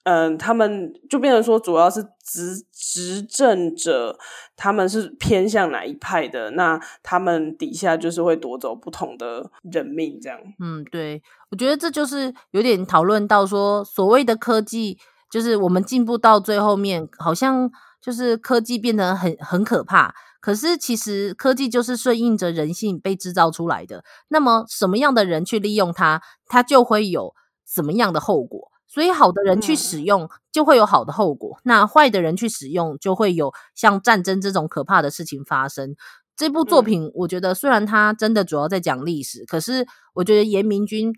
[0.03, 4.17] 嗯、他们就变成说，主要是执执政者，
[4.57, 10.37] 他们是偏向哪一派的，那他们底下就是会夺走不同的人命，这样。
[10.59, 11.21] 嗯，对，
[11.51, 14.97] 我觉得这就是有点讨论到说，所谓的科技，
[15.29, 17.71] 就是我们进步到最后面，好像
[18.01, 20.13] 就是科技变得很很可怕。
[20.43, 24.03] 可是，其实科技就是顺应着人性被制造出来的。
[24.27, 27.33] 那么，什么样的人去利用它，它就会有
[27.65, 28.69] 什么样的后果。
[28.85, 35.95] 所以，好的人去使用，就会有好的后果；那坏的人去使用，就会有像战争这种可怕的事情发生。
[36.35, 41.13] 这部作品，我觉得虽然它真的主要在讲历史，可是我觉得严明君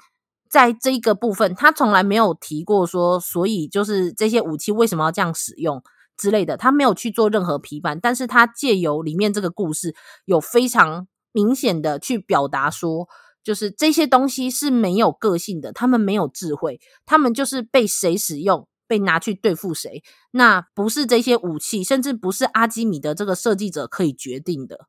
[0.48, 5.82] 在这个部分，他从来没有提过说，所以就是这些武器为什么要这样使用。
[6.18, 9.94] 之类的，他没有去做任何批判，但是他借由里面这个故事，
[10.26, 13.08] 有非常明显的去表达说，
[13.44, 20.02] 就是这些东西是没有个性的，他们没有智慧，他们就是被谁使用，被拿去对付谁，
[20.32, 24.88] 那不是这些武器，甚至不是阿基米德这个设计者可以决定的。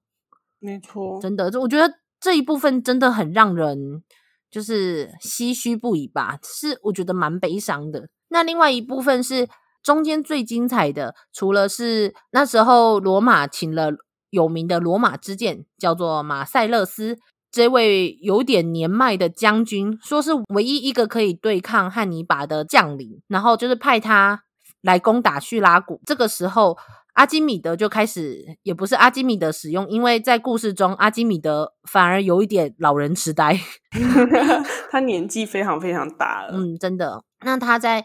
[0.60, 4.02] 没错，真的，我觉得这一部分真的很让人
[4.50, 8.08] 就是唏嘘不已吧，是我觉得蛮悲伤的。
[8.28, 9.48] 那另外一部分是。
[9.86, 13.92] 中间最精彩的，除了是那时候罗马请了
[14.30, 17.16] 有名的罗马之剑，叫做马塞勒斯，
[17.52, 24.42] 这位有点年迈的将军，说是唯一一个可以对抗汉尼拔的将领，然后就是派他
[24.82, 26.00] 来攻打叙拉古。
[26.04, 26.76] 这个时候，
[27.12, 33.56] 阿基米德就开始，也不是阿基米德使用，因为在故事中，阿基米德反而有一点老人痴呆，
[34.90, 36.50] 他年纪非常非常大了。
[36.54, 37.22] 嗯，真的。
[37.44, 38.04] 那他在。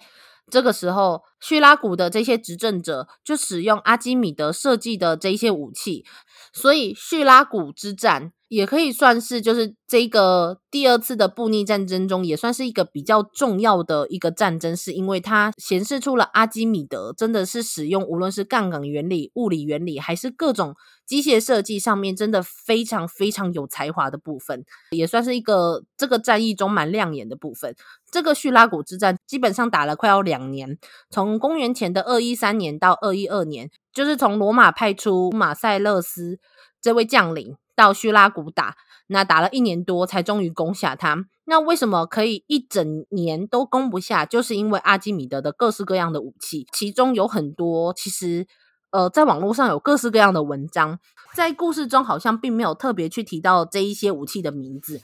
[0.51, 6.05] 这个时候，叙拉古的这些执政者就使用阿基米德设计的这些武器，
[6.51, 20.75] 所以叙拉古之战也可以算是就是这个第二次的布匿战争中，也算是一个比较重要的一个战争，是因为它显示出了阿基米德真的是使用无论是杠杆原理、物理原理，还是各种
[21.07, 27.73] 机械设计上面，真的非常非常有才华的部分，也算是一个这个战役中蛮亮眼的部分。
[28.11, 30.77] 这个叙拉古之战基本上打了快要两年，
[31.09, 36.37] 从公元前的二一三年到二一二年，就是从罗马派出马塞勒斯
[36.81, 38.75] 这位将领到叙拉古打，
[39.07, 41.25] 那打了一年多才终于攻下他。
[41.45, 44.23] 那为什么可以一整年都攻不下？
[44.25, 48.45] 就是因为阿基米德的各式各样的武器，其中有很多其实
[48.91, 50.99] 呃，在网络上有各式各样的文章，
[51.33, 55.01] 在故事中好像并没有特别去提到这一些武器的名字。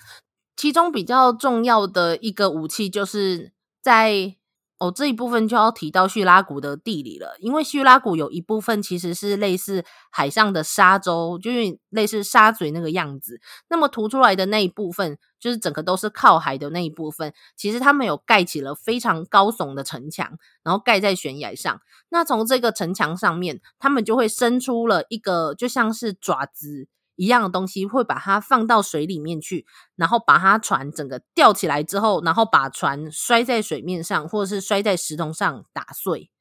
[0.55, 4.35] 其中比较重要的一个武器，就是在
[4.79, 13.41] 哦这一部分就要提到叙拉古的地理了，因为叙拉古有一部分其实是类似海上的沙洲，就是类似沙嘴那个样子。
[13.69, 21.81] 那么涂出来的那一部分，就是整个都是靠海的那一部分，其实他们有盖起了非常高耸的城墙，然后盖在悬崖上。
[22.09, 26.87] 那从这个城墙上面，他们就会伸出了一个就像是爪子。
[27.17, 29.65] 一样的东西会把它放到水里面去，
[29.97, 36.31] 然后把它船整个吊起来之后，然后把船摔在水面上，或者是摔在石头上打碎，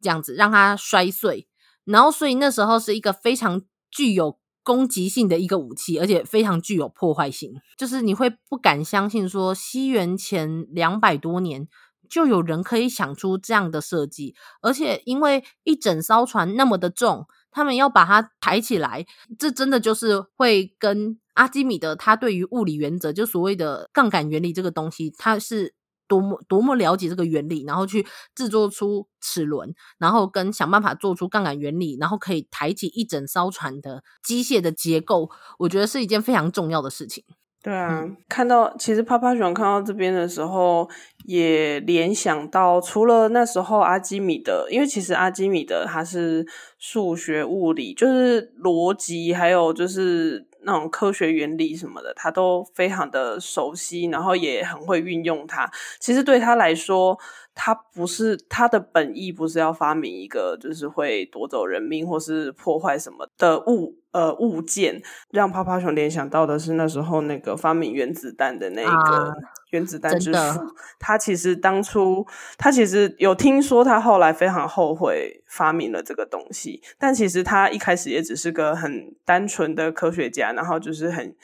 [0.00, 1.46] 这样子让它摔碎。
[1.84, 7.60] 然后，所以那时候是一个非常具有攻击性的一个武器，而且非常具有破坏性。
[7.76, 11.68] 就是你会不敢相信说，西元前两百多年
[12.08, 19.06] 就有人可以想出这样的设计，而且因为一整艘船那么的重，他们要把它抬起来，
[19.38, 25.74] 这真的就是会跟阿基米德他对于物理原则，就所谓的杠杆原理这个东西，他是。
[26.06, 35.30] 多么多么了解这个原理，然后去制作出齿轮，然后跟想办法做出杠杆原理，然后可以抬起一整艘船的机械的结构，
[35.60, 37.24] 我觉得是一件非常重要的事情。
[37.64, 40.86] 对啊，嗯、看到其实趴趴熊看到这边的时候，
[41.24, 46.46] 也联想到除了那时候阿基米德，因为其实阿基米德他是
[46.78, 50.46] 数学物理，就是逻辑，还有就是。
[50.66, 55.70] 那种科学原理什么的，他都非常的熟悉，然后也很会运用它。
[56.00, 57.18] 其实对他来说，
[57.54, 65.02] 他不是他的本意，不是要发明一个就是会夺走人命或是破坏什么的物呃物件。
[65.30, 68.90] 让趴趴熊联想到的是那时候那个发明原子弹的那个。
[68.90, 69.34] 啊
[69.70, 70.60] 原子弹之父，
[71.00, 72.24] 他其实当初
[72.56, 81.34] 他其实有听说，他后来非常后悔发明了这个东西，但其实他一开始也只是个很单纯的科学家，然后就是很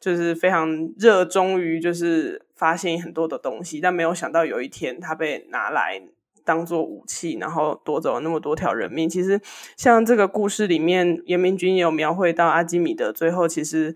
[0.00, 6.02] 就是非常热衷于就是发现很多的东西，但没有想到有一天他被拿来
[6.44, 9.08] 当做武器，然后夺走了那么多条人命。
[9.08, 9.40] 其实
[9.76, 13.94] 像这个故事里面，严明君也有描绘到阿基米德最后其实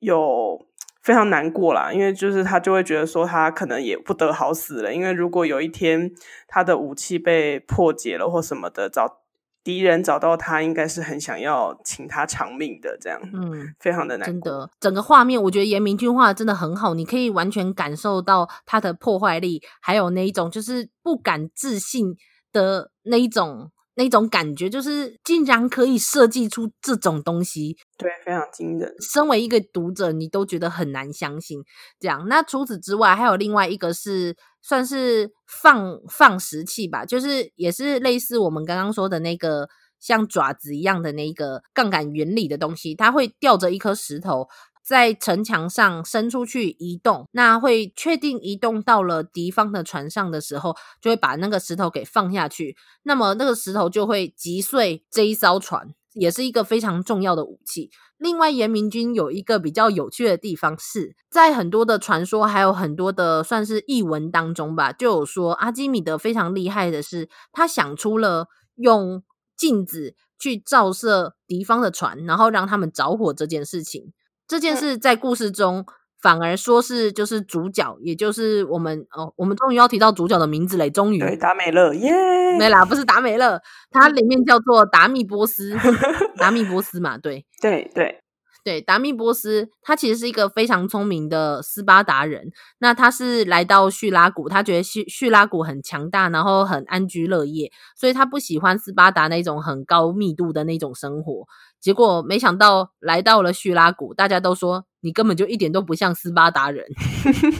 [0.00, 0.66] 有。
[1.02, 6.12] 非常难过啦，因为就是他就会觉得说他可能也不得好死了，因为如果有一天
[6.46, 9.19] 他的武器被破解了或什么的，找
[9.62, 14.32] 敌人找到他，应该是很想要请他偿命的，这样，嗯，非常的难过。
[14.32, 22.16] 真的，整个画面我觉得严明君画的真的很好，你可以完全感受到他的破坏力，还有那一种就是不敢置信
[22.52, 23.70] 的那一种。
[24.00, 28.90] 那种感觉就是竟然可以设计出这种东西，对，非常惊人。
[28.98, 31.62] 身为一个读者，你都觉得很难相信
[31.98, 32.26] 这样。
[32.26, 44.48] 那除此之外，还有另外一个是算是放放石器吧，就是也是类似我们刚刚说的那个像爪子一样的那个杠杆原理的东西，它会吊着一颗石头。
[44.82, 52.76] 在城墙上伸出去移动，那会确定移动到了敌方的船上的时候，就会把那个石头给放下去。
[53.04, 57.90] 那么那个石头就会击碎这一艘船，也是一个非常重要的武器。
[58.18, 69.22] 另外，严明君有一个比较有趣的地方是，在很多的传说还有很多的算是译文当中吧，就有说阿基米德非常厉害的是，他想出了用
[69.56, 74.12] 镜子去照射敌方的船，然后让他们着火这件事情。
[74.50, 75.86] 这件事在故事中
[76.20, 81.20] 反而说是就是主角，也就是我们哦，我们终于要提到主角的名字嘞，终于。
[81.20, 82.12] 对，达美乐耶
[82.58, 82.68] 没！
[82.68, 85.72] 啦，不是达美乐，它里面叫做达米波斯，
[86.36, 88.20] 达米波斯嘛，对，对对
[88.62, 92.50] 对，达密波斯，他其实是一个非常聪明的斯巴达人。
[92.78, 101.46] 那他是来到叙拉古，他觉得叙叙拉古很强大，然后很安居乐业，所以他不喜欢斯巴达那种很高密度的那种生活。
[101.80, 106.84] 结果没想到来到了叙拉古，大家都说你根本就一点都不像斯巴达人，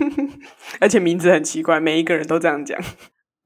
[0.80, 2.78] 而且名字很奇怪，每一个人都这样讲。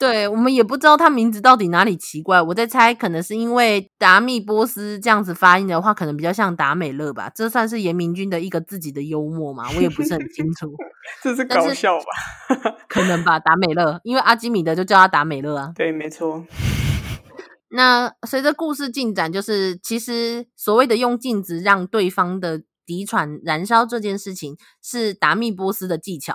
[0.07, 7.31] 对，我们也不知道他名字到底哪里奇怪，我在猜，可能是因为达密波斯这样子发音的话，可能比较像达美乐吧。
[7.35, 9.65] 这算是严明君的一个自己的幽默嘛？
[9.75, 10.71] 我也不是很清楚，
[11.25, 12.77] 这是搞笑吧？
[12.87, 15.73] 可能吧，达美乐，因为阿基米德就叫他达美乐啊。
[15.75, 16.45] 对，没错。
[17.71, 26.35] 那随着故事进展，就是其实所谓的用镜子让对方的敌船燃烧这件事情，是达密波斯的技巧，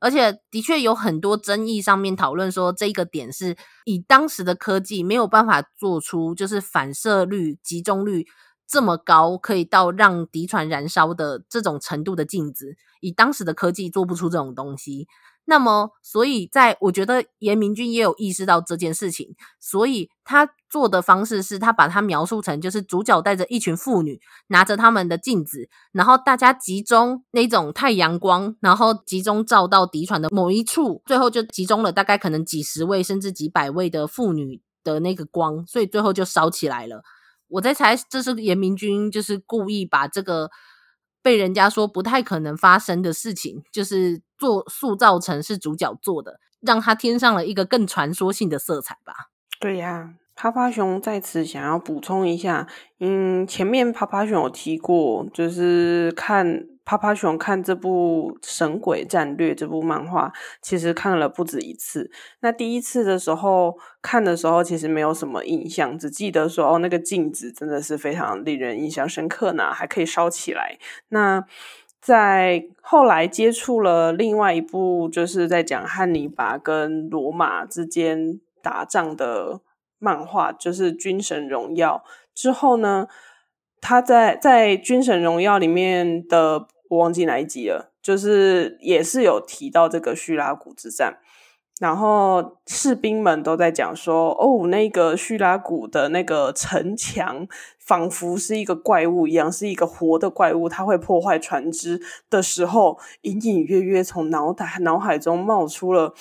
[0.00, 8.26] 而且的确有很多争议上面讨论说，这个点是以当时的科技没有办法做出，就是反射率、集中率
[8.66, 15.08] 这么高，可以到让敌船燃烧的这种程度的镜子，以当时的科技做不出这种东西。
[15.50, 37.02] 那么，所以在我觉得严明君也有意识到这件事情，所以他做的方式是他把它描述成就是主角带着一群妇女拿着他们的镜子，然后大家集中那种太阳光，然后集中照到敌船的某一处，最后就集中了大概可能几十位甚至几百位的妇女的那个光，所以最后就烧起来了。
[37.48, 40.50] 我在猜这是严明君就是故意把这个。
[41.28, 49.12] 被人家说不太可能发生的事情，就是做塑造成是主角做的，让他添上了一个更传说性的色彩吧。
[49.60, 52.66] 对呀，趴趴熊在此想要补充一下，
[53.00, 56.64] 嗯，前面趴趴熊有提过，就是看。
[56.88, 60.32] 趴趴熊看这部《神鬼战略》这部漫画，
[60.62, 62.10] 其实看了不止一次。
[62.40, 70.78] 那第一次的时候看的时候，其实没有什么印象，只记得说哦，那个镜子真的是非常令人印象深刻呢，还可以烧起来。
[71.10, 71.44] 那
[72.00, 79.60] 在后来接触了另外一部，就是在讲汉尼拔跟罗马之间打仗的
[79.98, 82.02] 漫画，就是《军神荣耀》
[82.34, 83.08] 之后呢，
[83.78, 91.18] 他在在《军神荣耀》里面的我忘记哪一集了，就是也是有提到这个叙拉古之战。
[91.80, 97.46] 然后士兵们都在讲说：“哦，那个叙拉古的那个城墙，
[97.78, 106.14] 仿佛是一个怪物一样，是一个活的怪物，它会破坏船只。”的时候，隐隐约约从脑袋脑海中冒出了，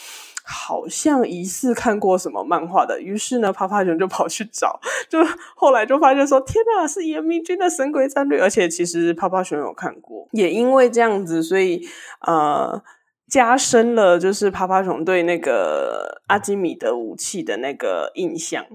[0.48, 3.02] 好像疑似看过什么漫画的。
[3.02, 5.20] 于是呢，趴趴熊就跑去找， 就
[5.56, 11.86] 后来就发现说：“天哪，是严明君的《神鬼战略》！”而且其实趴趴熊有看过，也因为这样子，所以
[12.22, 12.82] 呃。
[13.30, 18.66] 加深了就是趴趴熊对那个阿基米德武器的那个印象，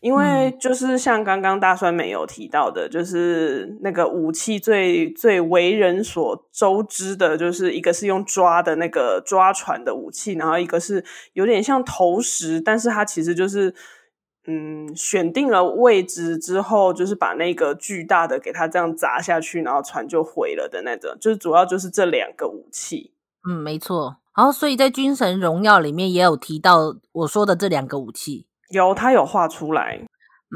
[0.00, 13.74] 因为就是像刚刚大酸梅有提到的，就是那个武器最最为人所周知的，就是一个是用抓的那个抓船的武器，然后一个是有点像投石，但是它其实就是
[14.46, 23.12] 嗯选定了位置之后，就是把那个巨大的给它这样砸下去，然后船就毁了的那种，就是主要就是这两个武器。
[23.48, 24.18] 嗯，没错。
[24.36, 30.00] 然后，所以在《军神荣耀》里面也有提到我说的这两个武器，有他有画出来。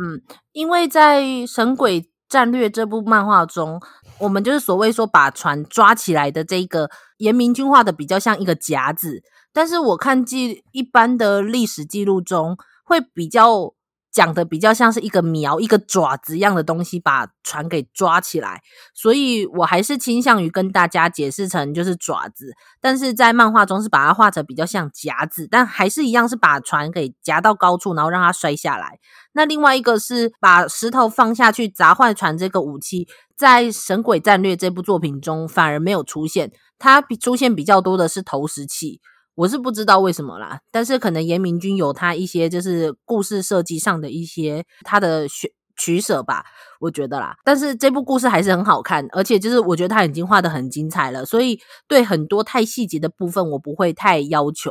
[0.00, 3.80] 嗯，因为在《神鬼战略》这部漫画中，
[4.18, 13.74] 我们就是所谓说把船抓起来的这个严明君画的比较像一个夹子，但是我看记一般的历史记录中会比较。
[14.12, 18.60] 讲的比较像是一个苗、一个爪子一样的东西，把船给抓起来，
[18.92, 28.98] 所以我还是倾向于跟大家解释成就是爪子，但是在漫画中是把它画成比较像夹子，但还是一样是把船给夹到高处，然后让它摔下来。
[29.32, 33.06] 那另外一个是把石头放下去砸坏船，这个武器
[33.36, 36.50] 在《神鬼战略》这部作品中反而没有出现，
[36.80, 39.00] 它比出现比较多的是投石器。
[39.40, 46.44] 我是不知道为什么啦，但是可能严明君有他一些就是故事设计上的一些他的选取舍吧，
[46.78, 47.34] 我觉得啦。
[47.42, 54.70] 但是这部故事还是很好看，而且就是我觉得他已经画的很精彩了，所以对很多太细节的部分我不会太要求，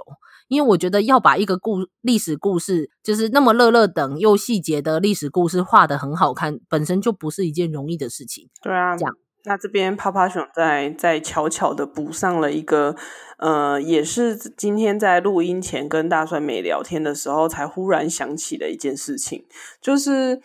[0.50, 8.48] 因为我觉得要把一个故历史故事就是那么乐乐等又细节的历史故事画得很好看，本身就不是一件容易的事情。
[8.62, 9.16] 对啊，这样。
[9.46, 12.96] 那这边趴趴熊在在悄悄的补上了一个，
[13.38, 19.46] 呃，也是今天在录音前跟大帅美聊天的时候才忽然想起的一件事情，
[19.82, 20.42] 就是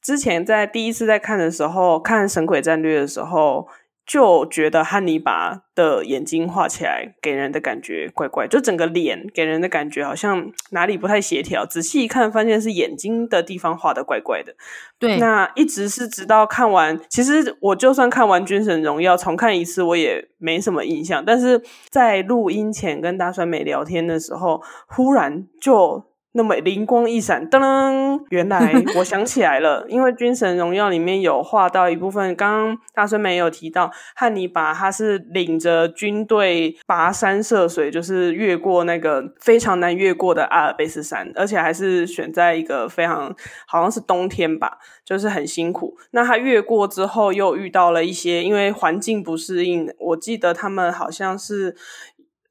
[0.00, 3.68] 之前在第一次在看的时候，看《神鬼战略》的时候。
[4.04, 11.64] 就觉得汉尼拔的眼睛画起来给人的感觉怪怪，就整个脸给人的感觉好像哪里不太协调。
[11.64, 14.54] 仔细一看，发现是眼睛的地方画的怪怪的。
[14.98, 21.24] 对，那一直是直到看完，其实我就算看完《军神荣耀》重看一次，我也没什么印象。
[21.24, 26.11] 但是在录音前跟大酸梅聊天的时候，忽然就。
[26.34, 43.34] 那么灵光一闪，噔噔，原来我想起来了， 因为《军神荣耀》里面有画到一部分，刚刚大孙梅有提到，汉尼拔他是领着军队跋山涉水，就是越过那个非常难越过的阿尔卑斯山，而且还是选在一个非常
[43.66, 45.98] 好像是冬天吧，就是很辛苦。
[46.12, 51.76] 那他越过之后，又遇到了一些因为环境不适应，我记得他们好像是，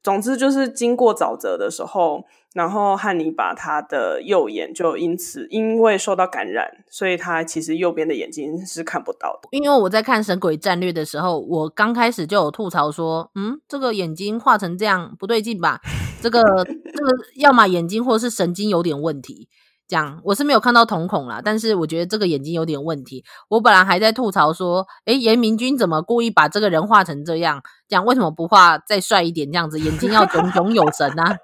[0.00, 2.24] 总之就是经过沼泽的时候。
[2.54, 9.48] 然后汉尼拔他的右眼就因此因为受到感染，所以他其实右边的眼睛是看不到的。
[9.52, 15.80] 因为我在看《神鬼战略》的时候，我刚开始就有吐槽说：“嗯，这个眼睛画成这样不对劲吧？
[16.20, 19.48] 这个 这个要么眼睛或是神经有点问题。”
[19.88, 23.22] 这样我是没有看到瞳孔啦，但是我觉得这个眼睛有点问题。
[23.50, 27.62] 我本来还在吐槽说：“诶，严明君怎么故意把这个人画成这样？
[27.88, 29.50] 这样为什么不画再帅一点？
[29.50, 31.36] 这样子眼睛要炯炯有神啊？”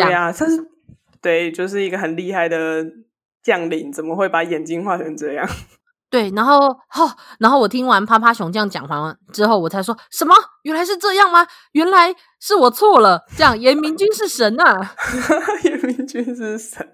[0.00, 0.52] 对呀、啊，他是
[1.20, 2.84] 对，就是一个很厉害的
[3.42, 5.48] 将领，怎么会把眼睛画成这样？
[6.10, 10.34] 对，然后，哦，然后我听完趴趴熊这样讲完之后，我才说什么？
[10.62, 11.44] 原来是这样吗？
[11.72, 13.24] 原来是我错了。
[13.36, 14.94] 这样，严明君是神啊！
[15.64, 16.88] 严明君是神，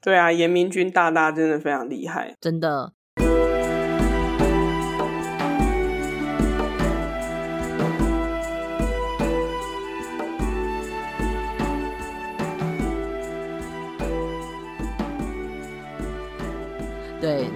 [0.00, 2.92] 对啊，严明君大大真的非常厉害，真的。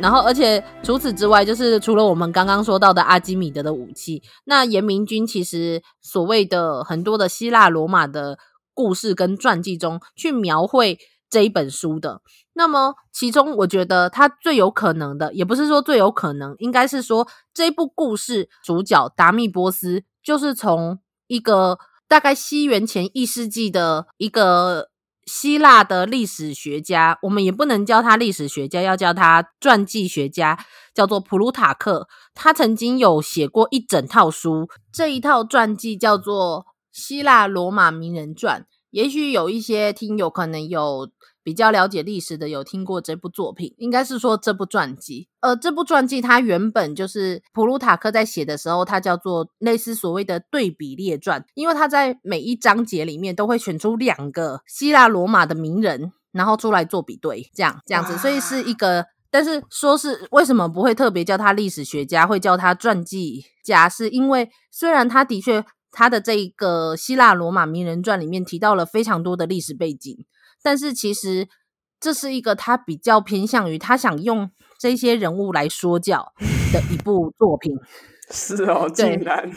[0.07, 8.39] 然后而且除此之外，就是除了我们刚刚说到的阿基米德的武器，那严明君其实所谓的很多的希腊罗马的
[8.73, 10.97] 故事跟传记中去描绘
[11.29, 12.21] 这一本书的，
[12.53, 24.91] 那么其中我觉得他最有可能的，也不是说最有可能，应该是说这部故事主角达密波斯就是从一个大概西元前一世纪的一个
[25.27, 30.59] 希腊的历史学家，我们也不能叫他历史学家，要叫他传记学家，
[30.95, 32.09] 叫做普鲁塔克。
[32.33, 38.61] 他曾经有写过一整套书，这一套传记叫做《希腊罗马名人传》。
[38.97, 41.11] 也许有一些听友可能有。
[41.47, 45.29] 比较了解历史的有听过这部作品，应该是说这部传记。
[45.39, 59.07] 呃，这部传记它原本就是普鲁塔克在写的时候，它叫做类似所谓的对比列传，因为他在每一章节里面都会选出两个希腊罗马的名人，然后出来做比对，这样这样子，所以是一个。
[59.31, 65.65] 但是说是为什么不会特别叫他历史学家，会叫他传记家，是因为虽然他的确
[65.99, 70.27] 他的这个希腊罗马名人传里面提到了非常多的历史背景。
[70.63, 71.49] 但是其实
[71.99, 76.35] 这是一个他比较偏向于他想用这些人物来说教
[76.71, 77.73] 的一部作品。
[78.31, 79.51] 是哦，竟然，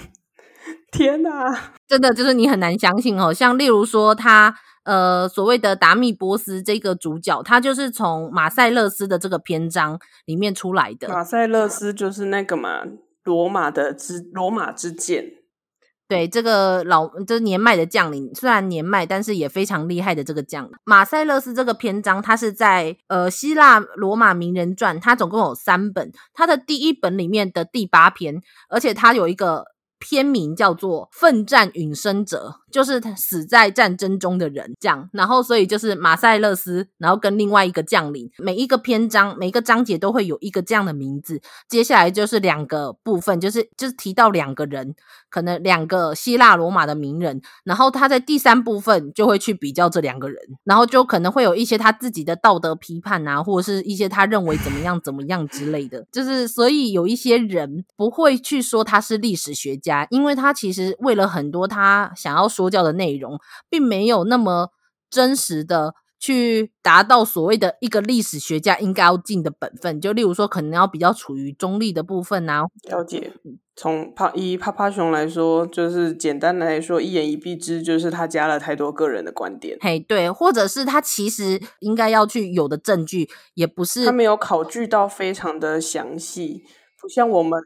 [0.93, 3.33] 天哪，真的就是你很难相信哦。
[3.33, 11.09] 像例如说他呃所谓的达米波斯这个主角，他就是从马塞勒斯的这个篇章里面出来的。
[11.09, 12.83] 马塞勒斯就是那个嘛，
[13.25, 15.38] 罗马的之罗马之剑。
[16.09, 21.53] 对，这个老这年迈的将领，虽然年迈，但是也非常厉害的这个将马塞勒斯。
[21.53, 29.65] 这个篇章，他是在呃希腊罗马名人传，它总共有三本，它的第一本里面的第八篇，而且它有一个。
[30.01, 35.09] 篇名叫做《奋战陨生者》，就是死在战争中的人，这样。
[35.13, 41.41] 然后，所以就是马塞勒斯，然后跟另外一个将领，每一个篇章、每个章节都会有一个这样的名字。
[41.67, 44.95] 接下来就是两个部分，就是就是提到两个人，
[45.29, 47.41] 可能两个希腊罗马的名人。
[47.63, 56.05] 然后他在第三部分就会去比较这两个人，然后就可能会有一些他自己的道德批判啊，或者是一些他认为怎么样怎么样之类的。
[56.11, 60.07] 就是所以有一些人不会去说他是历史学家。
[60.09, 63.39] 因为他其实为了很多他想要说教的内容，
[63.69, 64.71] 并没有那么
[65.09, 70.01] 真实的去达到所谓的一个历史学家应该要尽的本分。
[70.01, 72.65] 就例如说，可能要比较处于中立的部分啊。
[72.89, 73.31] 了解。
[73.77, 79.77] 从帕以趴趴熊来说，就是简单来说，一言以蔽之，就是他加了太多个人的观点。
[79.79, 86.65] 嘿，对，或者是他其实应该要去有的证据，也不是他没有考据到非常的详细，
[87.01, 87.57] 不像我们。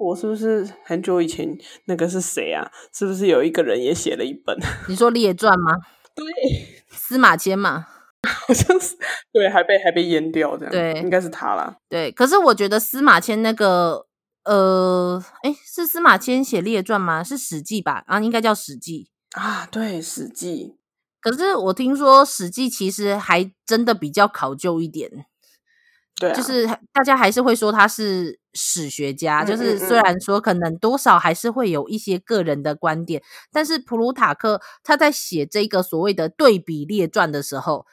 [0.00, 2.70] 我是不是很久以前那个是谁啊？
[2.92, 4.56] 是不是有一个人也写了一本？
[4.88, 5.74] 你说列传吗？
[6.14, 6.24] 对，
[6.90, 7.86] 司马迁嘛，
[8.26, 8.96] 好像是。
[9.32, 10.72] 对，还被还被淹掉这样。
[10.72, 11.76] 对，应该是他啦。
[11.88, 14.06] 对，可是我觉得司马迁那个，
[14.44, 17.22] 呃，哎，是司马迁写列传吗？
[17.22, 18.04] 是史记吧？
[18.06, 19.68] 啊，应该叫史记啊。
[19.70, 20.76] 对，史记。
[21.20, 25.26] 可是我听说史记其实还真的比较考究一点。
[26.18, 37.86] 对、啊，就是大家还是会说他是史学家，就是虽然说可能多少还是会有一些个人的观点，但是普鲁塔克他在写这个所谓的对比列传的时候，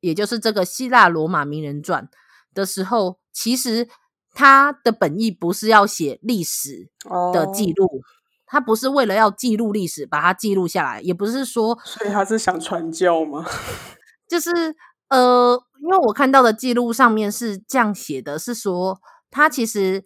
[0.00, 2.08] 也就是这个希腊罗马名人传
[2.54, 3.88] 的时候，其实
[4.32, 6.88] 他的本意不是要写历史
[7.32, 8.00] 的记录，哦，
[8.46, 13.44] 他不是为了要记录历史把它记录下来，也不是说，所以他是想传教吗？
[14.28, 14.76] 就是。
[15.12, 18.98] 呃，因为我看到的记录上面是这样写的，是说
[19.30, 20.04] 他其实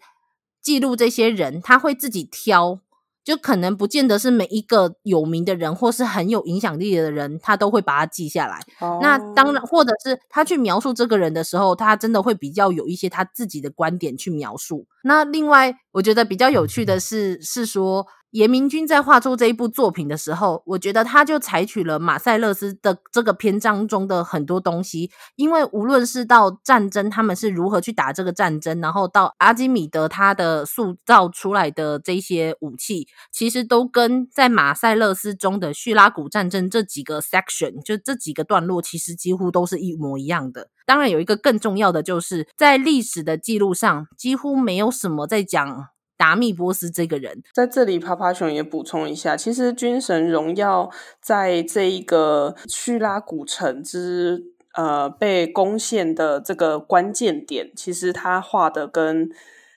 [0.61, 2.81] 记录这些人，他会自己挑，
[3.23, 8.61] 就可能不见得是每一个有名的人或是很有影响力的人，他都会把它记下来。
[8.81, 9.01] Oh.
[9.01, 14.89] 那当然，或者是他去描述这个人的时候，他真的会比较有一些他自己的观点去描述。
[15.05, 18.09] 那另外，我觉得比较有趣的是，是说。
[18.31, 40.69] 严明君在画出这一部作品的时候，我觉得他就采取了马塞勒斯的这个篇章中的很多东西，因为无论是到战争，他们是如何去打这个战争，然后到阿基米德他的塑造出来的这些武器，其实都跟在马塞勒斯中的叙拉古战争这几个 section，就这几个段落，其实几乎都是一模一样的。
[40.85, 45.96] 当然，有一个更重要的，就是在历史的记录上，几乎没有什么在讲。
[46.17, 50.85] 达密波斯这个人在这里，趴趴熊也补充一下，其实《军神荣耀》
[51.21, 54.45] 在这一个叙拉古城之
[54.75, 59.29] 呃被攻陷的这个关键点，其实他画的跟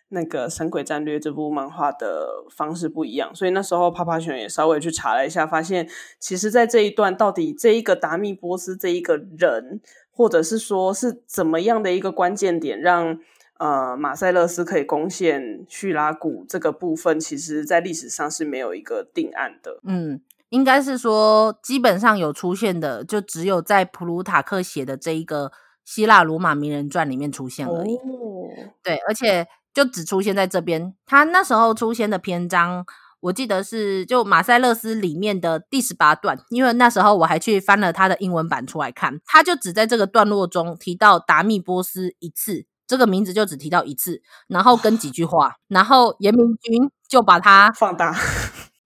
[0.09, 13.19] 那个《神鬼战略》这部漫画的方式不一样，所以那时候趴趴熊也稍微去查了一下，发现其实在这一段到底这一个达密波斯这一个人，或者是说是怎么样的一个关键点让。
[13.59, 19.79] 呃，马塞勒斯可以攻陷叙拉古这个部分，其实在历史上是没有一个定案的。
[19.83, 25.51] 嗯，应该是说基本上有出现的，就只有在普鲁塔克写的这一个
[25.83, 27.95] 希腊罗马名人传里面出现而已。
[27.95, 28.47] 哦。
[28.81, 30.95] 对，而且就只出现在这边。
[31.05, 32.85] 他那时候出现的篇章，
[33.19, 48.13] 我记得是就马塞勒斯里面的第十八段，因为那时候我还去翻了他的英文版出来看，他就只在这个段落中提到达密波斯一次，这个名字就只提到一次，然后跟几句话，然后严明君就把它 放大，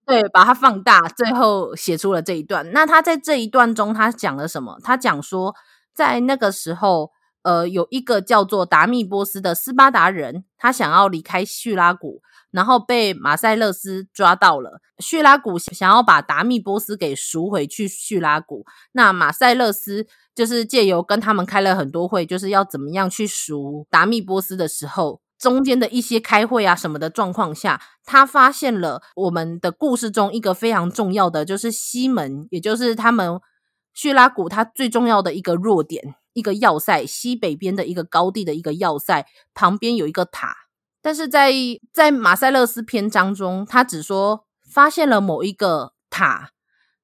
[0.06, 2.72] 对，把它放大，最后写出了这一段。
[2.74, 4.78] 那他在这一段中，他讲了什么？
[4.84, 5.56] 他讲说，
[5.96, 7.12] 在那个时候。
[7.44, 14.80] 呃，有一个叫做达密波斯的斯巴达人，他想要离开叙拉古，然后被马塞勒斯抓到了。
[15.00, 33.40] 叙拉古想要把达密波斯给赎回去叙拉古，那马塞勒斯就是借由跟他们开了很多会，就是要怎么样去赎达密波斯的时候，中间的一些开会啊什么的状况下，他发现了我们的故事中一个非常重要的，就是西门，也就是他们
[33.94, 36.16] 叙拉古他最重要的一个弱点。
[36.36, 40.56] 一个要塞，西北边的一个高地的一个要塞，旁边有一个塔，
[41.00, 41.54] 但是在
[41.94, 46.50] 在马塞勒斯篇章中，他只说发现了某一个塔，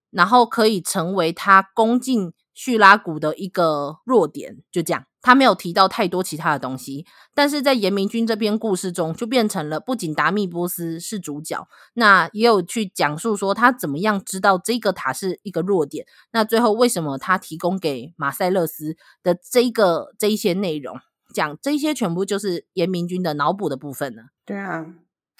[0.09, 5.05] 然后可以成为他攻进叙拉古的一个弱点，就这样。
[5.21, 20.99] 他没有提到太多其他的东西，但是在严明君这篇故事中，就变成了不仅达密波斯是主角，那也有去讲述说他怎么样知道这个塔是一个弱点，那最后为什么他提供给马塞勒斯的这个这一些内容，
[21.33, 24.23] 讲这些全部就是严明君的脑补的部分呢？
[24.45, 24.85] 对啊。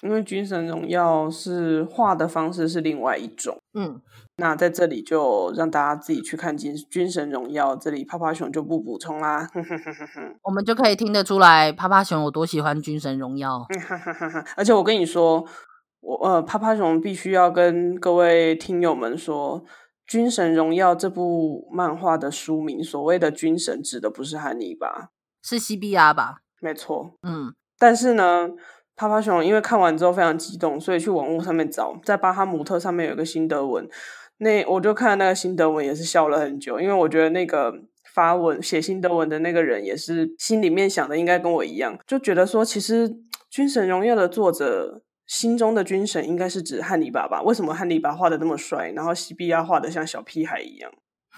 [0.02, 4.00] 因为《军神荣耀》是画的方式是另外一种，嗯，
[4.40, 9.46] 那在这里就让大家自己去看《军军神荣耀》，这里趴趴熊就不补充啦。
[10.42, 13.58] 我们就可以听得出来，趴趴熊有多喜欢《军神荣耀》。
[14.56, 15.44] 而且我跟你说，
[16.00, 19.60] 我呃，趴趴熊必须要跟各位听友们说，
[20.06, 25.10] 《军神荣耀》这部漫画的书名，所谓的“军神”指的不是汉尼拔，
[25.42, 26.38] 是西比亚吧？
[26.62, 28.48] 没错，嗯，但是呢。
[28.96, 33.88] 趴趴熊因为看完之后非常激动，所以去网络上面找，在巴哈姆特上面有一个辛德文，
[34.42, 37.74] 那我就看那个辛德文也是笑了很久，因为我觉得那个
[38.14, 43.06] 发文写辛德文的那个人也是心里面想的应该跟我一样，就觉得说其实
[43.50, 47.42] 《军神荣耀》的作者心中的军神应该是指汉尼拔吧？
[47.42, 50.90] 为什么汉尼拔画的那么帅，然后西比亚画的像小屁孩一样？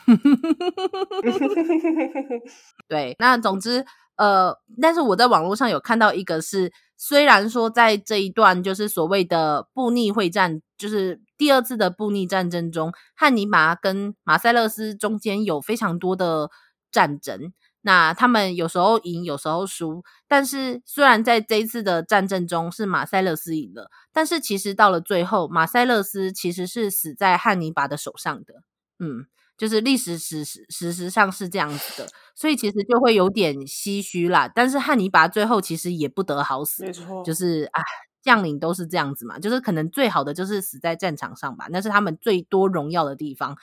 [2.89, 3.85] 对，那总之
[4.17, 6.71] 呃，但是我在网络上有看到一个是。
[7.05, 16.51] 虽然说在这一段就是所谓的布匿会战，就是第二次的布匿战争中，汉尼拔跟马塞勒斯中间有非常多的
[16.91, 17.53] 战争，
[17.83, 20.03] 那他们有时候赢，有时候输。
[20.27, 28.65] 但是虽然在这一次的战争中是马塞勒斯赢了，但是其实到了最后，马塞勒斯其实是死在汉尼拔的手上的。
[28.99, 29.27] 嗯。
[29.59, 34.51] 就是历史史实事实上是这样子的，所以其实就会有点唏嘘啦。
[34.53, 37.81] 但是汉尼拔最后其实也不得好死，没错，就是啊，
[38.23, 43.57] 将领都是这样子嘛，就是可能最好的就是死在战场上吧，那是他们最多荣耀的地方。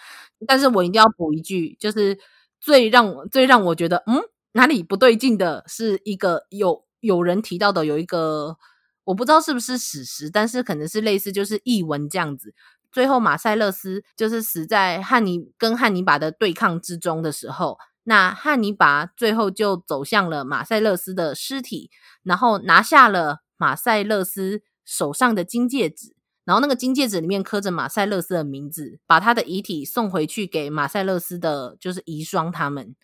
[0.45, 2.19] 但是我一定要补一句，就是
[2.59, 8.57] 最让我最让我觉得嗯哪里不对劲的是一个有有人提到的有一个
[9.05, 12.53] 我不知道是不是史实，但是可能是类似就是译文这样子。
[12.91, 21.91] 最后，马塞勒斯就是死在汉尼跟汉尼拔的对抗之中的时候，那汉尼拔最后就走向了马塞勒斯的尸体，
[22.23, 32.95] 然后拿下了马塞勒斯手上的金戒指，然后那个金戒指里面刻着马塞勒斯的名字，把他的遗体送回去给马塞勒斯的，就是遗孀他们，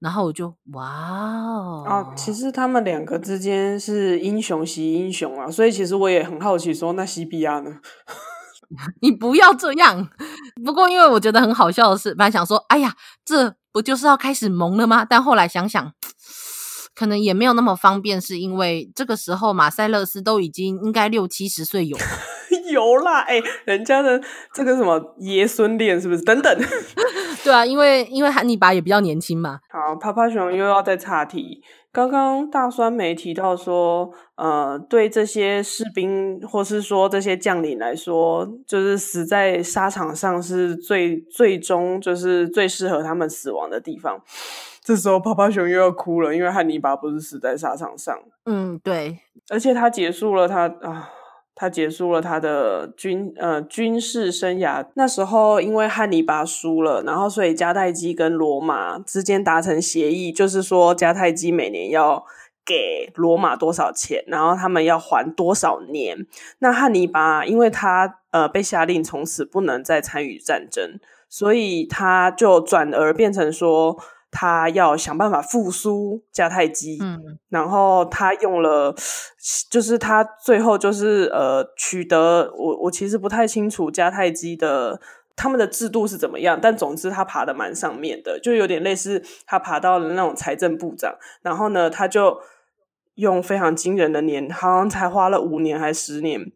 [0.00, 7.78] 然后我就哇哦啊，其实他们两个之间是英雄惜英雄啊，所以其实我也很好奇，说那西比亚呢？
[9.00, 10.10] 你不要这样。
[10.64, 12.94] 不过，因为我觉得很好笑的是，本来想说，哎呀，
[13.24, 15.04] 这不就是要开始萌了吗？
[15.04, 15.92] 但后来想想，
[16.98, 22.04] 可能也没有那么方便，是因为这个时候马塞勒斯都已经应该六七十岁有了，
[22.72, 24.20] 有啦，哎、欸，人家的
[24.52, 26.22] 这个什么 爷孙恋是不是？
[26.22, 26.60] 等等，
[27.44, 29.60] 对啊，因为因为汉尼拔也比较年轻嘛。
[29.70, 31.62] 好，趴趴熊又要再岔题。
[31.90, 44.20] 刚刚大酸梅提到说，呃，对这些士兵或是说这些将领来说，就是死在沙场上是最最终就是最适合他们死亡的地方。
[44.88, 48.18] 这时候，趴趴熊又要哭了，因为汉尼拔不是死在沙场上。
[48.46, 49.18] 嗯，对，
[49.50, 51.10] 而且他结束了他啊。
[51.60, 54.86] 他结束了他的军呃军事生涯。
[54.94, 62.24] 那时候因为汉尼拔输了，然后所以迦太基跟罗马之间达成协议，就是说迦太基每年要
[62.64, 66.16] 给罗马多少钱，然后他们要还多少年。
[66.60, 73.98] 那汉尼拔因为他呃被下令从此不能再参与战争，所以他就转而变成说
[74.30, 78.94] 他要想办法复苏迦太基，嗯，然后他用了，
[79.70, 85.00] 就是他最后就是呃取得我我其实不太清楚迦太基的
[85.34, 92.38] 他们的制度是怎么样，但总之他爬的蛮上面的，就有点类似他爬到了那种财政部长，然后呢他就
[93.14, 96.52] 用非常惊人的年，好像才花了五年还是十年，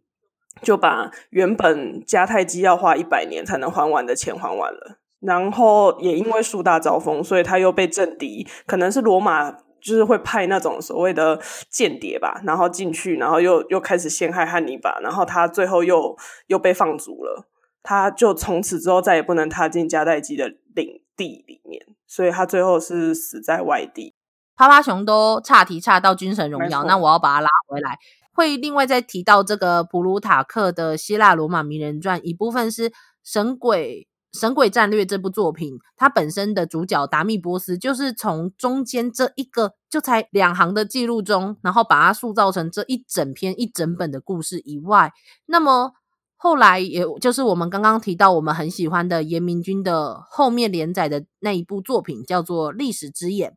[0.63, 4.99] 就把原本迦太基要花一百年才能还完的钱还完了。
[5.23, 16.17] 然后也因为树大招风，所以他又被政敌，可能是罗马，就是会派那种所谓的间谍吧，然后进去，然后又又开始陷害汉尼拔，然后他最后又
[16.49, 17.47] 又被放逐了，
[17.85, 24.15] 他就从此之后再也不能踏进迦太基的领地里面，所以他最后是死在外地。
[24.57, 27.97] 趴趴熊都差题差到军神荣耀，那我要把它拉回来，
[28.35, 32.93] 会另外再提到这个普鲁塔克的希腊罗马名人传，一部分是
[33.23, 34.09] 神鬼。
[34.33, 45.13] 《神鬼战略》这部作品，它本身的主角达密波斯，就是从中间这一个就才两行的记录中，然后把它塑造成这一整篇一整本的故事以外，
[45.47, 45.93] 那么
[46.37, 53.51] 后来也就是我们刚刚提到我们很喜欢的严明君的后面连载的那一部作品，叫做《历史之眼》，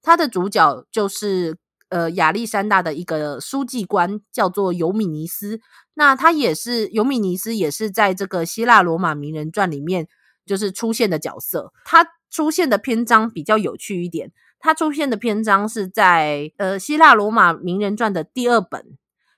[0.00, 1.58] 它的主角就是。
[1.92, 5.60] 呃，亚历山大的一个书记官叫做尤米尼斯，
[5.92, 10.08] 那他也是尤米尼斯，也是在这个希腊罗马名人传里面
[10.44, 11.72] 就是出现的角色。
[11.84, 18.96] 他出现的篇章比较有趣一点，他出现的篇章是在呃希腊罗马名人传的第二本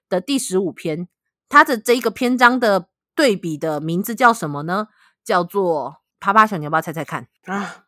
[0.08, 1.08] 的第十五篇。
[1.48, 4.88] 他的这一个篇章的对比的名字叫什么呢？
[5.24, 7.84] 叫做啪啪小牛要不要猜猜看啊？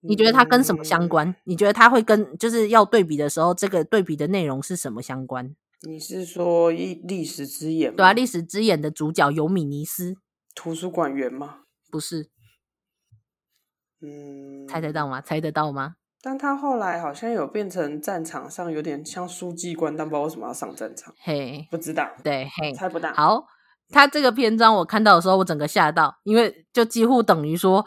[0.00, 1.28] 你觉得它跟什么相关？
[1.28, 5.56] 嗯、你觉得它会跟就是要对比的时候，这个对比的内容是什么相关？
[5.82, 7.94] 你是说一历史之眼？
[7.94, 10.16] 对啊，历史之眼的主角尤米尼斯，
[10.54, 11.60] 图书馆员吗？
[11.90, 12.28] 不是，
[14.02, 15.20] 嗯，猜得到吗？
[15.20, 15.94] 猜得到吗？
[16.22, 21.14] 但他后来好像有变成战场上有点像书记官，但不知道为什么要上战场。
[21.22, 23.12] 嘿，不知道，对，嘿，猜不到。
[23.12, 23.44] 好，
[23.90, 27.86] 他这个篇章我看到的时候，我整个吓到，因为就几乎等于说。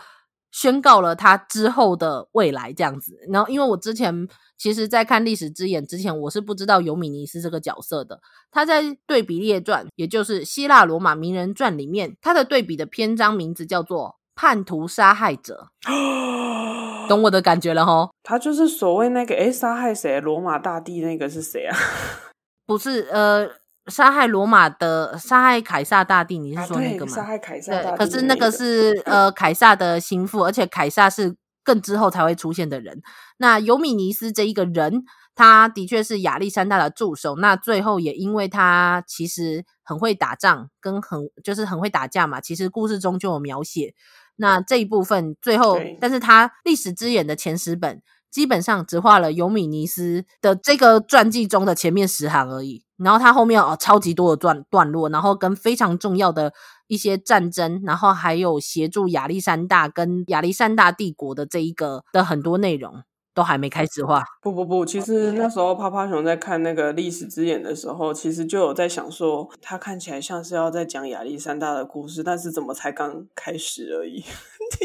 [0.51, 8.19] 宣告了他之后的未来这样子，然后因为我之前其实，在看《历史之眼》之前，我是不知道尤米尼斯这个角色的。
[8.49, 15.67] 他在对比列传，也就是希腊罗马名人传里面，他的对比的篇章名字叫做“叛徒杀害者
[17.09, 18.09] ”，懂我的感觉了吼。
[18.23, 20.21] 他就是所谓那个诶，杀害谁？
[20.21, 21.77] 罗马大帝那个是谁啊？
[22.65, 23.49] 不是，呃。
[23.87, 27.11] 杀害罗马的杀害凯撒大帝，你是说那个吗？
[27.11, 33.01] 杀害凯撒大帝，那个，可是那个是呃凯撒的心腹，而且凯撒是更之后才会出现的人。
[33.37, 37.37] 那尤米尼斯这一个人，他的确是亚历山大的助手。
[37.37, 42.39] 那最后也因为他其实很会打仗，跟很就是很会打架嘛。
[42.39, 43.95] 其实故事中就有描写。
[44.39, 52.83] 那这一部分最后，但是他历史之眼的前十本基本上只画了尤米尼斯的这个传记中的前面十行而已。
[52.97, 56.51] 然后他后面哦，超级多的段段落，然后跟非常重要的
[56.87, 63.01] 一些战争，然后还有协助亚历山大跟亚历山大帝国的这一个的很多内容
[63.39, 64.21] 都还没开始画。
[64.41, 74.19] 不不不，其实那时候趴趴熊在看那个历史之眼的时候，其实就有在想说，他看起来像是要在讲亚历山大的故事，但是怎么才刚开始而已？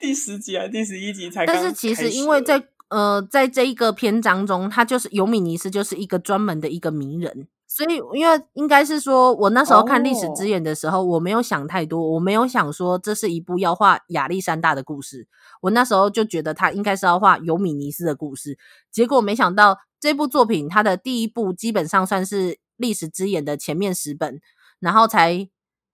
[0.00, 1.60] 第第十集啊，第十一集才开始。
[1.60, 7.46] 但是其实因为在呃，在这一个篇章中，他就是尤米尼斯，就是一个专门的一个名人。
[7.72, 11.10] 所以，因为应该是说，我那时候看《历史之眼》的时候，oh.
[11.10, 15.28] 我没有想太多，我没有想说这是一部要画亚历山大的故事。
[15.60, 18.58] 我那时候就觉得他应该是要画尤米尼斯的故事。
[18.90, 24.40] 结果没想到这部作品，它的第一部基本上算是《历史之眼》的前面十本，
[24.80, 25.48] 然后才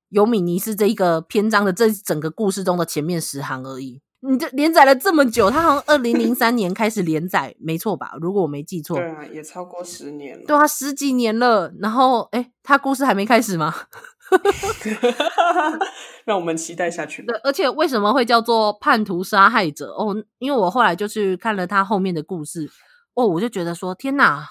[0.09, 4.01] 尤米尼斯这一个篇章的这整个故事中的前面十行而已。
[4.21, 8.12] 你这连载了这么久，他好像二零零三年开始连载，没错吧？
[8.21, 10.45] 如果我没记错，对啊，也超过十年了。
[10.47, 11.73] 对啊，十几年了。
[11.81, 13.73] 然后，诶他故事还没开始吗？
[16.25, 17.23] 让我们期待下去。
[17.23, 19.91] 对，而且为什么会叫做叛徒杀害者？
[19.93, 22.69] 哦，因为我后来就去看了他后面的故事，
[23.14, 24.49] 哦，我就觉得说，天哪，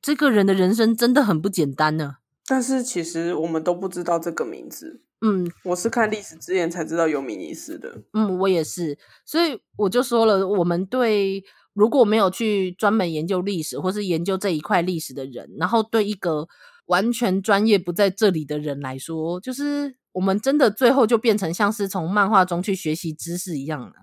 [0.00, 2.16] 这个人的人生真的很不简单呢。
[2.48, 5.02] 但是其实我们都不知道这个名字。
[5.20, 8.02] 嗯，我是看历史之眼才知道尤米尼斯的。
[8.12, 11.42] 嗯，我也是，所以我就说了，我们对
[11.74, 16.46] 如果没有去专门研究历史或是研究这一块历史的人，然后对一个
[16.86, 23.96] 完全专业不在这里的人来说，就是我们真的最后就变成像是从漫画中去学习知识一样的，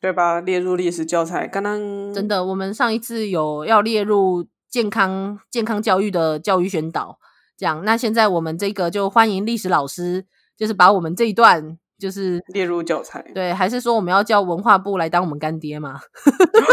[0.00, 0.40] 对吧？
[0.40, 7.18] 列入历史教材，刚刚真的，我们上一次有要列入健康健康教育的教育宣导，
[7.58, 10.24] 这样，那现在我们这个就欢迎历史老师。
[10.58, 13.30] 就是把我们这一段就是列入教材。
[13.32, 16.00] 对，还是说我们要叫文化部来当我们干爹吗？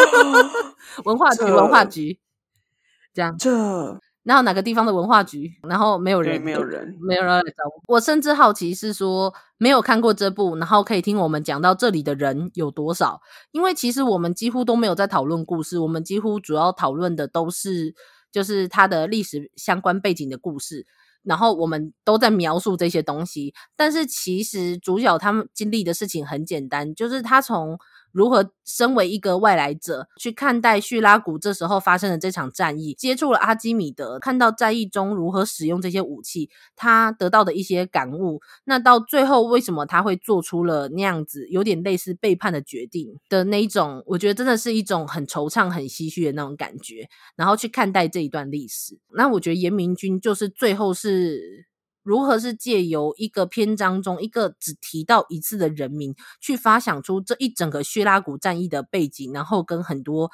[1.06, 2.20] 文化局，文化局，
[3.14, 4.00] 这样这。
[4.24, 5.52] 然后哪个地方的文化局？
[5.70, 7.94] 然后没有人，没有人，没有人来找我。
[7.94, 13.22] 我甚至好奇是说，没有看过这部，然后可以听我们讲到这里的人有多少？
[13.52, 17.94] 因为其实我们几乎都没有在讨论故事，我们几乎主要讨论的都是
[18.36, 20.86] 就是它的历史相关背景的故事，
[21.24, 23.54] 然后我们都在描述这些东西。
[23.78, 27.80] 但是其实主角他们经历的事情很简单，就是他从。
[28.16, 32.94] 如何身为一个外来者去看待叙拉古这时候发生的这场战役？
[32.94, 38.40] 接触了阿基米德，看到战役中如何使用这些武器，他得到的一些感悟。
[38.64, 44.02] 那到最后，为什么他会做出了那样子有点类似背叛的决定的那一种？
[44.06, 47.10] 我觉得真的是一种很惆怅、很唏嘘的那种感觉。
[47.36, 48.98] 然后去看待这一段历史。
[49.14, 51.66] 那我觉得严明君就是最后是。
[52.06, 60.30] 如何是借由一个篇章中一个只提到一次的人名，去发想出这一整个叙拉古战役的背景，然后跟很多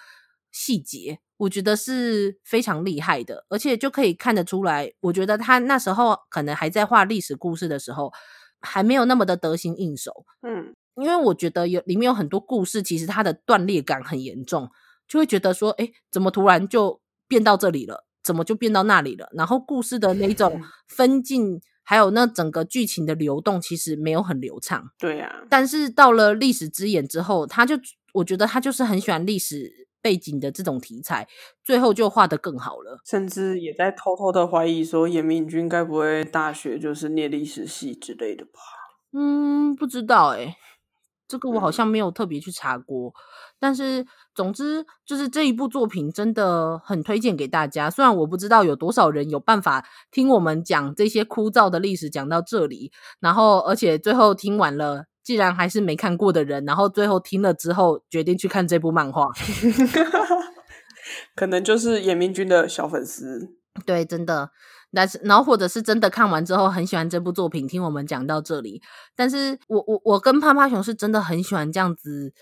[0.51, 8.11] 细节，我觉得是非常厉害的，而且就可以看得出来，我觉得他那时候可能还在画历史故事的时候，
[8.59, 10.25] 还没有那么的得心应手。
[10.41, 14.69] 嗯，因为我觉得有里面有很多故事，其实它的断裂感很严重，
[15.07, 16.99] 就会觉得说，诶，怎么突然就
[17.29, 18.05] 变到这里了？
[18.31, 19.27] 怎么就变到那里了？
[19.33, 24.89] 然后故事的那种分镜，还有那整个剧情的流动，其实没有很流畅。
[24.97, 25.43] 对呀。
[25.49, 27.75] 但是到了历史之眼之后，他就
[28.13, 29.69] 我觉得他就是很喜欢历史
[30.01, 31.27] 背景的这种题材，
[31.61, 33.01] 最后就画得更好了。
[33.05, 38.61] 甚至也在偷偷的怀疑说，严明君该不会大学就是念历史系之类的吧？
[39.11, 40.55] 嗯，不知道诶。
[41.31, 43.13] 这个我好像没有特别去查过，嗯、
[43.57, 44.05] 但是
[44.35, 47.89] 总之就是这一部作品真的很推荐给大家。
[47.89, 59.29] 虽然我不知道有多少人有办法听我们讲这些枯燥的历史讲到这里，然后而且最后听完了，既然还是没看过的人，然后最后听了之后决定去看这部漫画，
[61.33, 63.55] 可能就是严明君的小粉丝。
[63.85, 64.51] 对，真的。
[64.93, 68.81] 但是，然后或者是真的看完之后很喜欢这部作品，听我们讲到这里。
[69.15, 72.33] 但是我我我跟胖胖熊是真的很喜欢这样子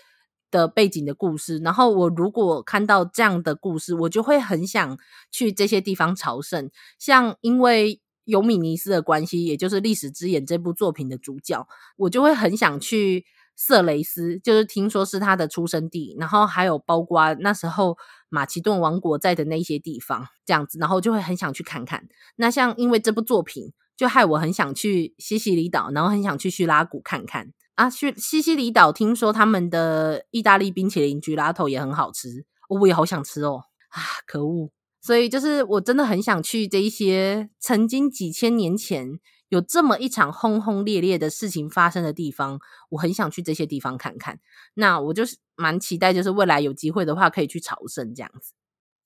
[0.50, 1.58] 的背景的故事。
[1.58, 4.98] 然后我如果看到这样的故事，我就会很想
[5.30, 6.70] 去这些地方朝圣。
[6.98, 13.24] 像因为尤米尼斯的关系，也就是《历史之眼》这部作品的主角，我就会很想去。
[13.56, 17.98] 色雷斯就是听说是他的出生地，然后还有包括那时候
[18.30, 22.08] 马其顿王国在的那些地方，这样子，然后就会很想去看看。
[22.36, 27.90] 那像因为这部作品，就害我很想去西西里岛，然后很想去叙拉古看看啊。
[27.90, 34.00] 去西西里岛，听说他们的意大利冰淇淋焗拉头也很好吃，我也好想吃哦啊！
[34.26, 34.70] 可恶，
[35.02, 39.20] 所以就是我真的很想去这一些曾经几千年前。
[39.50, 44.38] 有这么一场轰轰烈烈的事情发生的地方，我很想去这些地方看看。
[44.74, 48.54] 那我就是蛮期待，就是未来有机会的话，可以去朝圣这样子。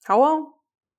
[0.04, 0.54] 好哦，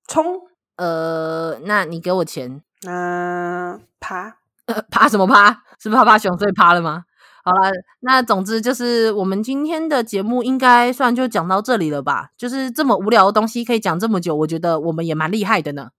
[0.06, 0.40] 冲！
[0.76, 2.62] 呃，那你给我钱？
[2.82, 4.36] 那、呃、爬？
[4.66, 5.62] 呃，爬什么爬？
[5.78, 7.04] 是趴趴熊所以趴了吗？
[7.44, 7.70] 好了，
[8.00, 12.32] 那总之就是我们今天的节目应该算就讲到这里了吧？
[12.36, 15.90] 就是这么无聊的东西可以讲这么久，我觉得我们也蛮厉害的呢。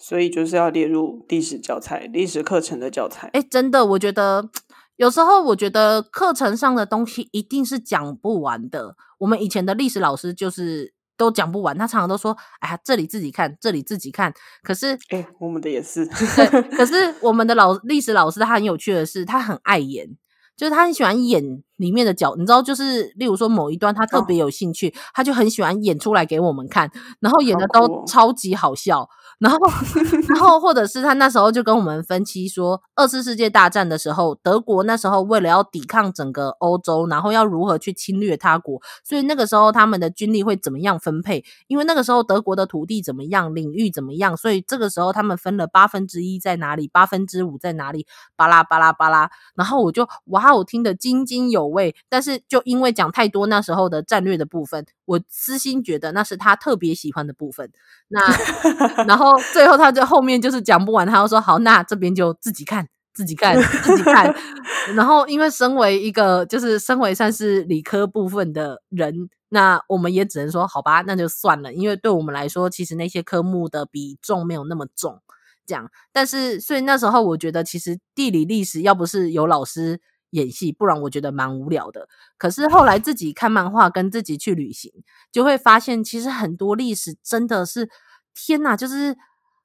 [0.00, 3.28] 所以就是要列入历史教材、历史课程的教材。
[3.34, 4.48] 哎，真的，我觉得
[4.96, 8.96] 有时候我觉得课程上的东西一定是讲不完的。
[9.18, 14.32] 我们以前的历史老师就是都讲不完，他常常都说：“哎呀，这里自己看，这里自己看。”
[14.64, 16.06] 可是，哎，我们的也是。
[16.06, 20.08] 对，可是我们的老历史老师他很有趣的是，他很爱演，
[20.56, 29.08] 就是他很喜欢演里面的角，你知道，就是例如说某一段他特别有兴趣，哦，他就很喜欢演出来给我们看，然后演的都超级好笑。
[29.38, 29.56] 然后，
[30.28, 41.42] 然后，或者是他那时候就跟我们分析说，二次世界大战的时候，德国那时候为了要抵抗整个欧洲，然后要如何去侵略他国，所以那个时候他们的军力会怎么样分配？
[41.68, 48.06] 因为那个时候德国的土地怎么样，领域怎么样，所以这个时候他们分了八分之一在哪里，八分之五在哪里，
[48.36, 49.30] 巴拉巴拉巴拉。
[49.54, 51.94] 然后我就哇，我听得津津有味。
[52.08, 57.70] 但是就因为讲太多那时候的战略的部分，我私心觉得那是他特别喜欢的部分。
[58.08, 58.20] 那
[59.04, 59.30] 然后。
[59.52, 64.34] 最后，他就后面就是讲不完，他就说：“好，那这边就自己看，自己看，自己看。
[64.94, 75.20] ”然后，因为身为一个就是身为算是理科部分的人，那我们也只能说：“好吧，那就算了。”因为对我们来说，其实那些科目的比重没有那么重，
[75.66, 75.90] 这样。
[76.12, 80.00] 但是，所以那时候我觉得，其实地理历史要不是有老师
[80.30, 82.08] 演戏，不然我觉得蛮无聊的。
[82.36, 84.92] 可是后来自己看漫画，跟自己去旅行，
[85.30, 87.88] 就会发现，其实很多历史真的是
[88.34, 89.16] 天哪，就是。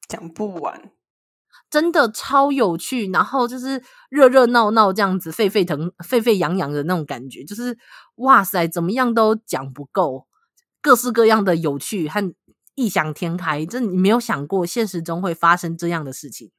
[0.08, 0.92] 讲不完，
[1.68, 7.76] 真的超有趣，然后就是热热闹闹这样子，沸沸腾、沸沸扬扬的那种感觉，就是
[8.18, 10.28] 哇塞，怎么样都讲不够，
[10.80, 12.36] 各式各样的有趣和
[12.76, 16.52] 异想天开，这你没有想过现实中会发生这样的事情。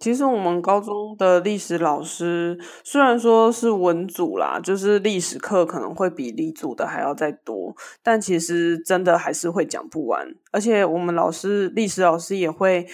[0.00, 12.86] 其实我们高中的历史老师虽然说是文组啦，就是历史课可能会比理组的还要再多，但其实真的还是会讲不完，而且我们老师历史老师也会。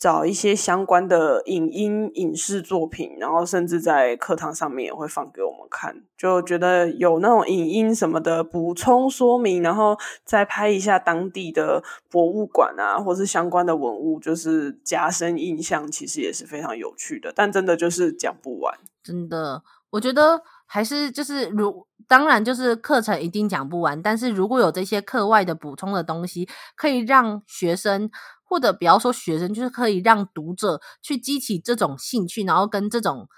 [0.00, 9.94] 找一些相关的影音、影视作品，然后甚至在课堂上面也会放给我们看，就觉得有那种影音什么的补充说明，然后
[10.24, 17.30] 再拍一下当地的博物馆啊，或是相关的文物，就是加深印象，其实也是非常有趣的。
[17.36, 18.74] 但真的就是讲不完，
[19.04, 28.10] 真的，我觉得还是就是如当然就是课程一定讲不完，但是如果有这些课外的补充的东西，可以让学生。
[28.50, 33.28] 或者不要说学生，就是可以让读者去激起这种兴趣，然后跟这种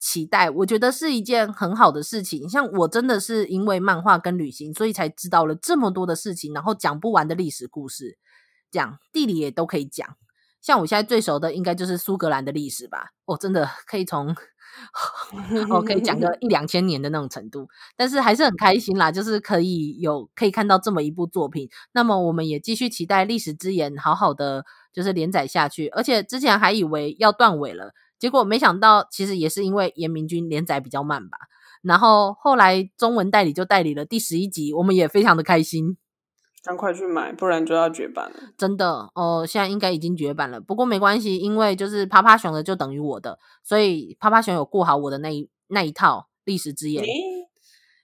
[0.00, 2.48] 期待，我觉得是一件很好的事情。
[2.48, 8.18] 像我真的是因为漫画跟旅行，所以才知道了这么多的事情，然后讲不完的历史故事，
[8.70, 10.16] 讲地理也都可以讲。
[10.60, 14.34] 像我现在最熟的应该就是苏格兰的历史吧，我、哦、真的可以从。
[15.68, 21.68] 我 可以讲个 一两千年的那种程度，但是还是很开心啦，就是可以有可以看到这么一部作品。
[21.92, 25.88] 那么我们也继续期待《历史之眼》好好的就是连载下去。
[25.88, 31.38] 而且之前还以为要断尾了，结果没想到其实也是因为严明君连载比较慢吧。
[31.82, 35.96] 然后后来中文代理就代理了第十一集，我们也非常的开心。
[36.62, 38.36] 赶快去买，不然就要绝版了。
[38.56, 40.60] 真的哦，现在应该已经绝版了。
[40.60, 47.04] 不过没关系，因为就是趴趴熊的就等于我的，所以趴趴熊有顾好我的那一那一套历史之眼。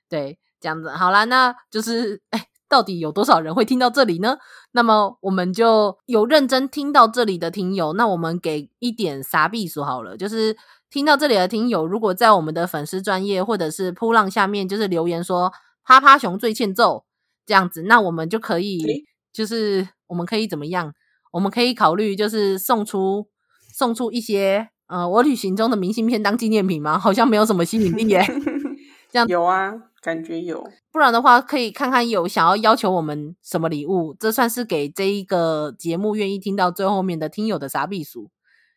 [0.08, 4.38] 对，这样子好啦，那就是哎，到底有多少人会听到这里呢？
[4.72, 10.56] 那么我们就有认真听到这里的听友，那我们给一点傻币说好了，就是
[10.90, 15.52] 听到这里的听友，如果在我们的粉丝专业或者是扑浪下面，就是留言说
[15.84, 17.04] 趴趴熊最欠揍。
[17.48, 20.92] 这样子，那我们就可以，就是我们可以怎么样？
[21.32, 23.26] 我们可以考虑，就是送出
[23.72, 26.98] 送出一些，呃，我旅行中的明信片当纪念品吗？
[26.98, 28.22] 好像没有什么吸引力耶。
[29.10, 29.72] 这样有啊，
[30.02, 30.62] 感觉有。
[30.92, 38.30] 不然的话，可以看看有想要要求我们什么礼物，这算是给这一个节目愿意听到最后面的听友的啥避暑，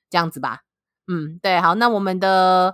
[0.10, 0.60] 这样子吧。
[1.10, 2.74] 嗯，对，好，那我们的。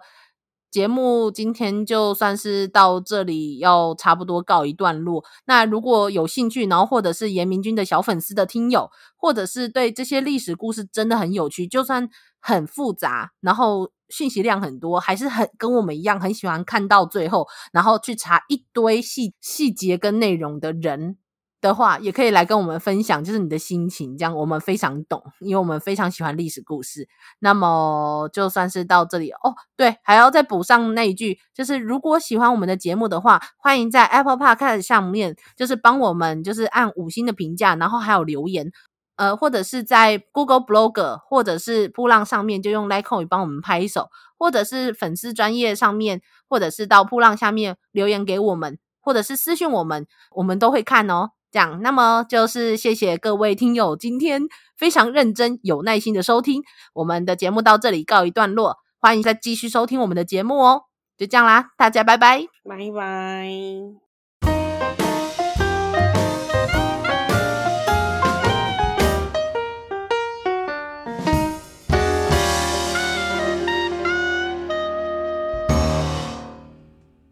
[0.70, 5.24] 节目今天就算是到这里，要差不多告一段落。
[5.45, 12.09] 那如果有兴趣，然后或者是严明君的小粉丝的听友，或者是对这些历史故事真的很有趣，就算
[12.39, 21.18] 很复杂，然后讯息量很多，还是很跟我们一样很喜欢看到最后，然后去查一堆细细节跟内容的人。
[21.59, 27.07] 的话，也可以来跟我们分享，就是你的心情，这样我们非常懂，因为我们非常喜欢历史故事。
[27.39, 38.71] 那么就算是到这里哦，对，还要再补上那一句，就是如果喜欢我们的节目的话，欢迎在 Apple Podcast 上面，就是帮我们就是按五星的评价，然后还有留言，
[39.15, 50.05] 呃，或者是在 Google Blog 或者是噗浪上面就用 Like 口语帮我们拍一手，或者是粉丝专业上面，或者是到噗浪下面留言给我们，或者是私信我们，
[50.35, 51.31] 我们都会看哦。
[51.51, 54.43] 这样，那么就是谢谢各位听友今天
[54.77, 56.61] 非常认真、有耐心的收听
[56.93, 58.77] 我们的节目，到这里告一段落。
[58.99, 60.81] 欢迎再继续收听我们的节目哦。
[61.17, 64.06] 就这样啦，大家拜拜，拜拜。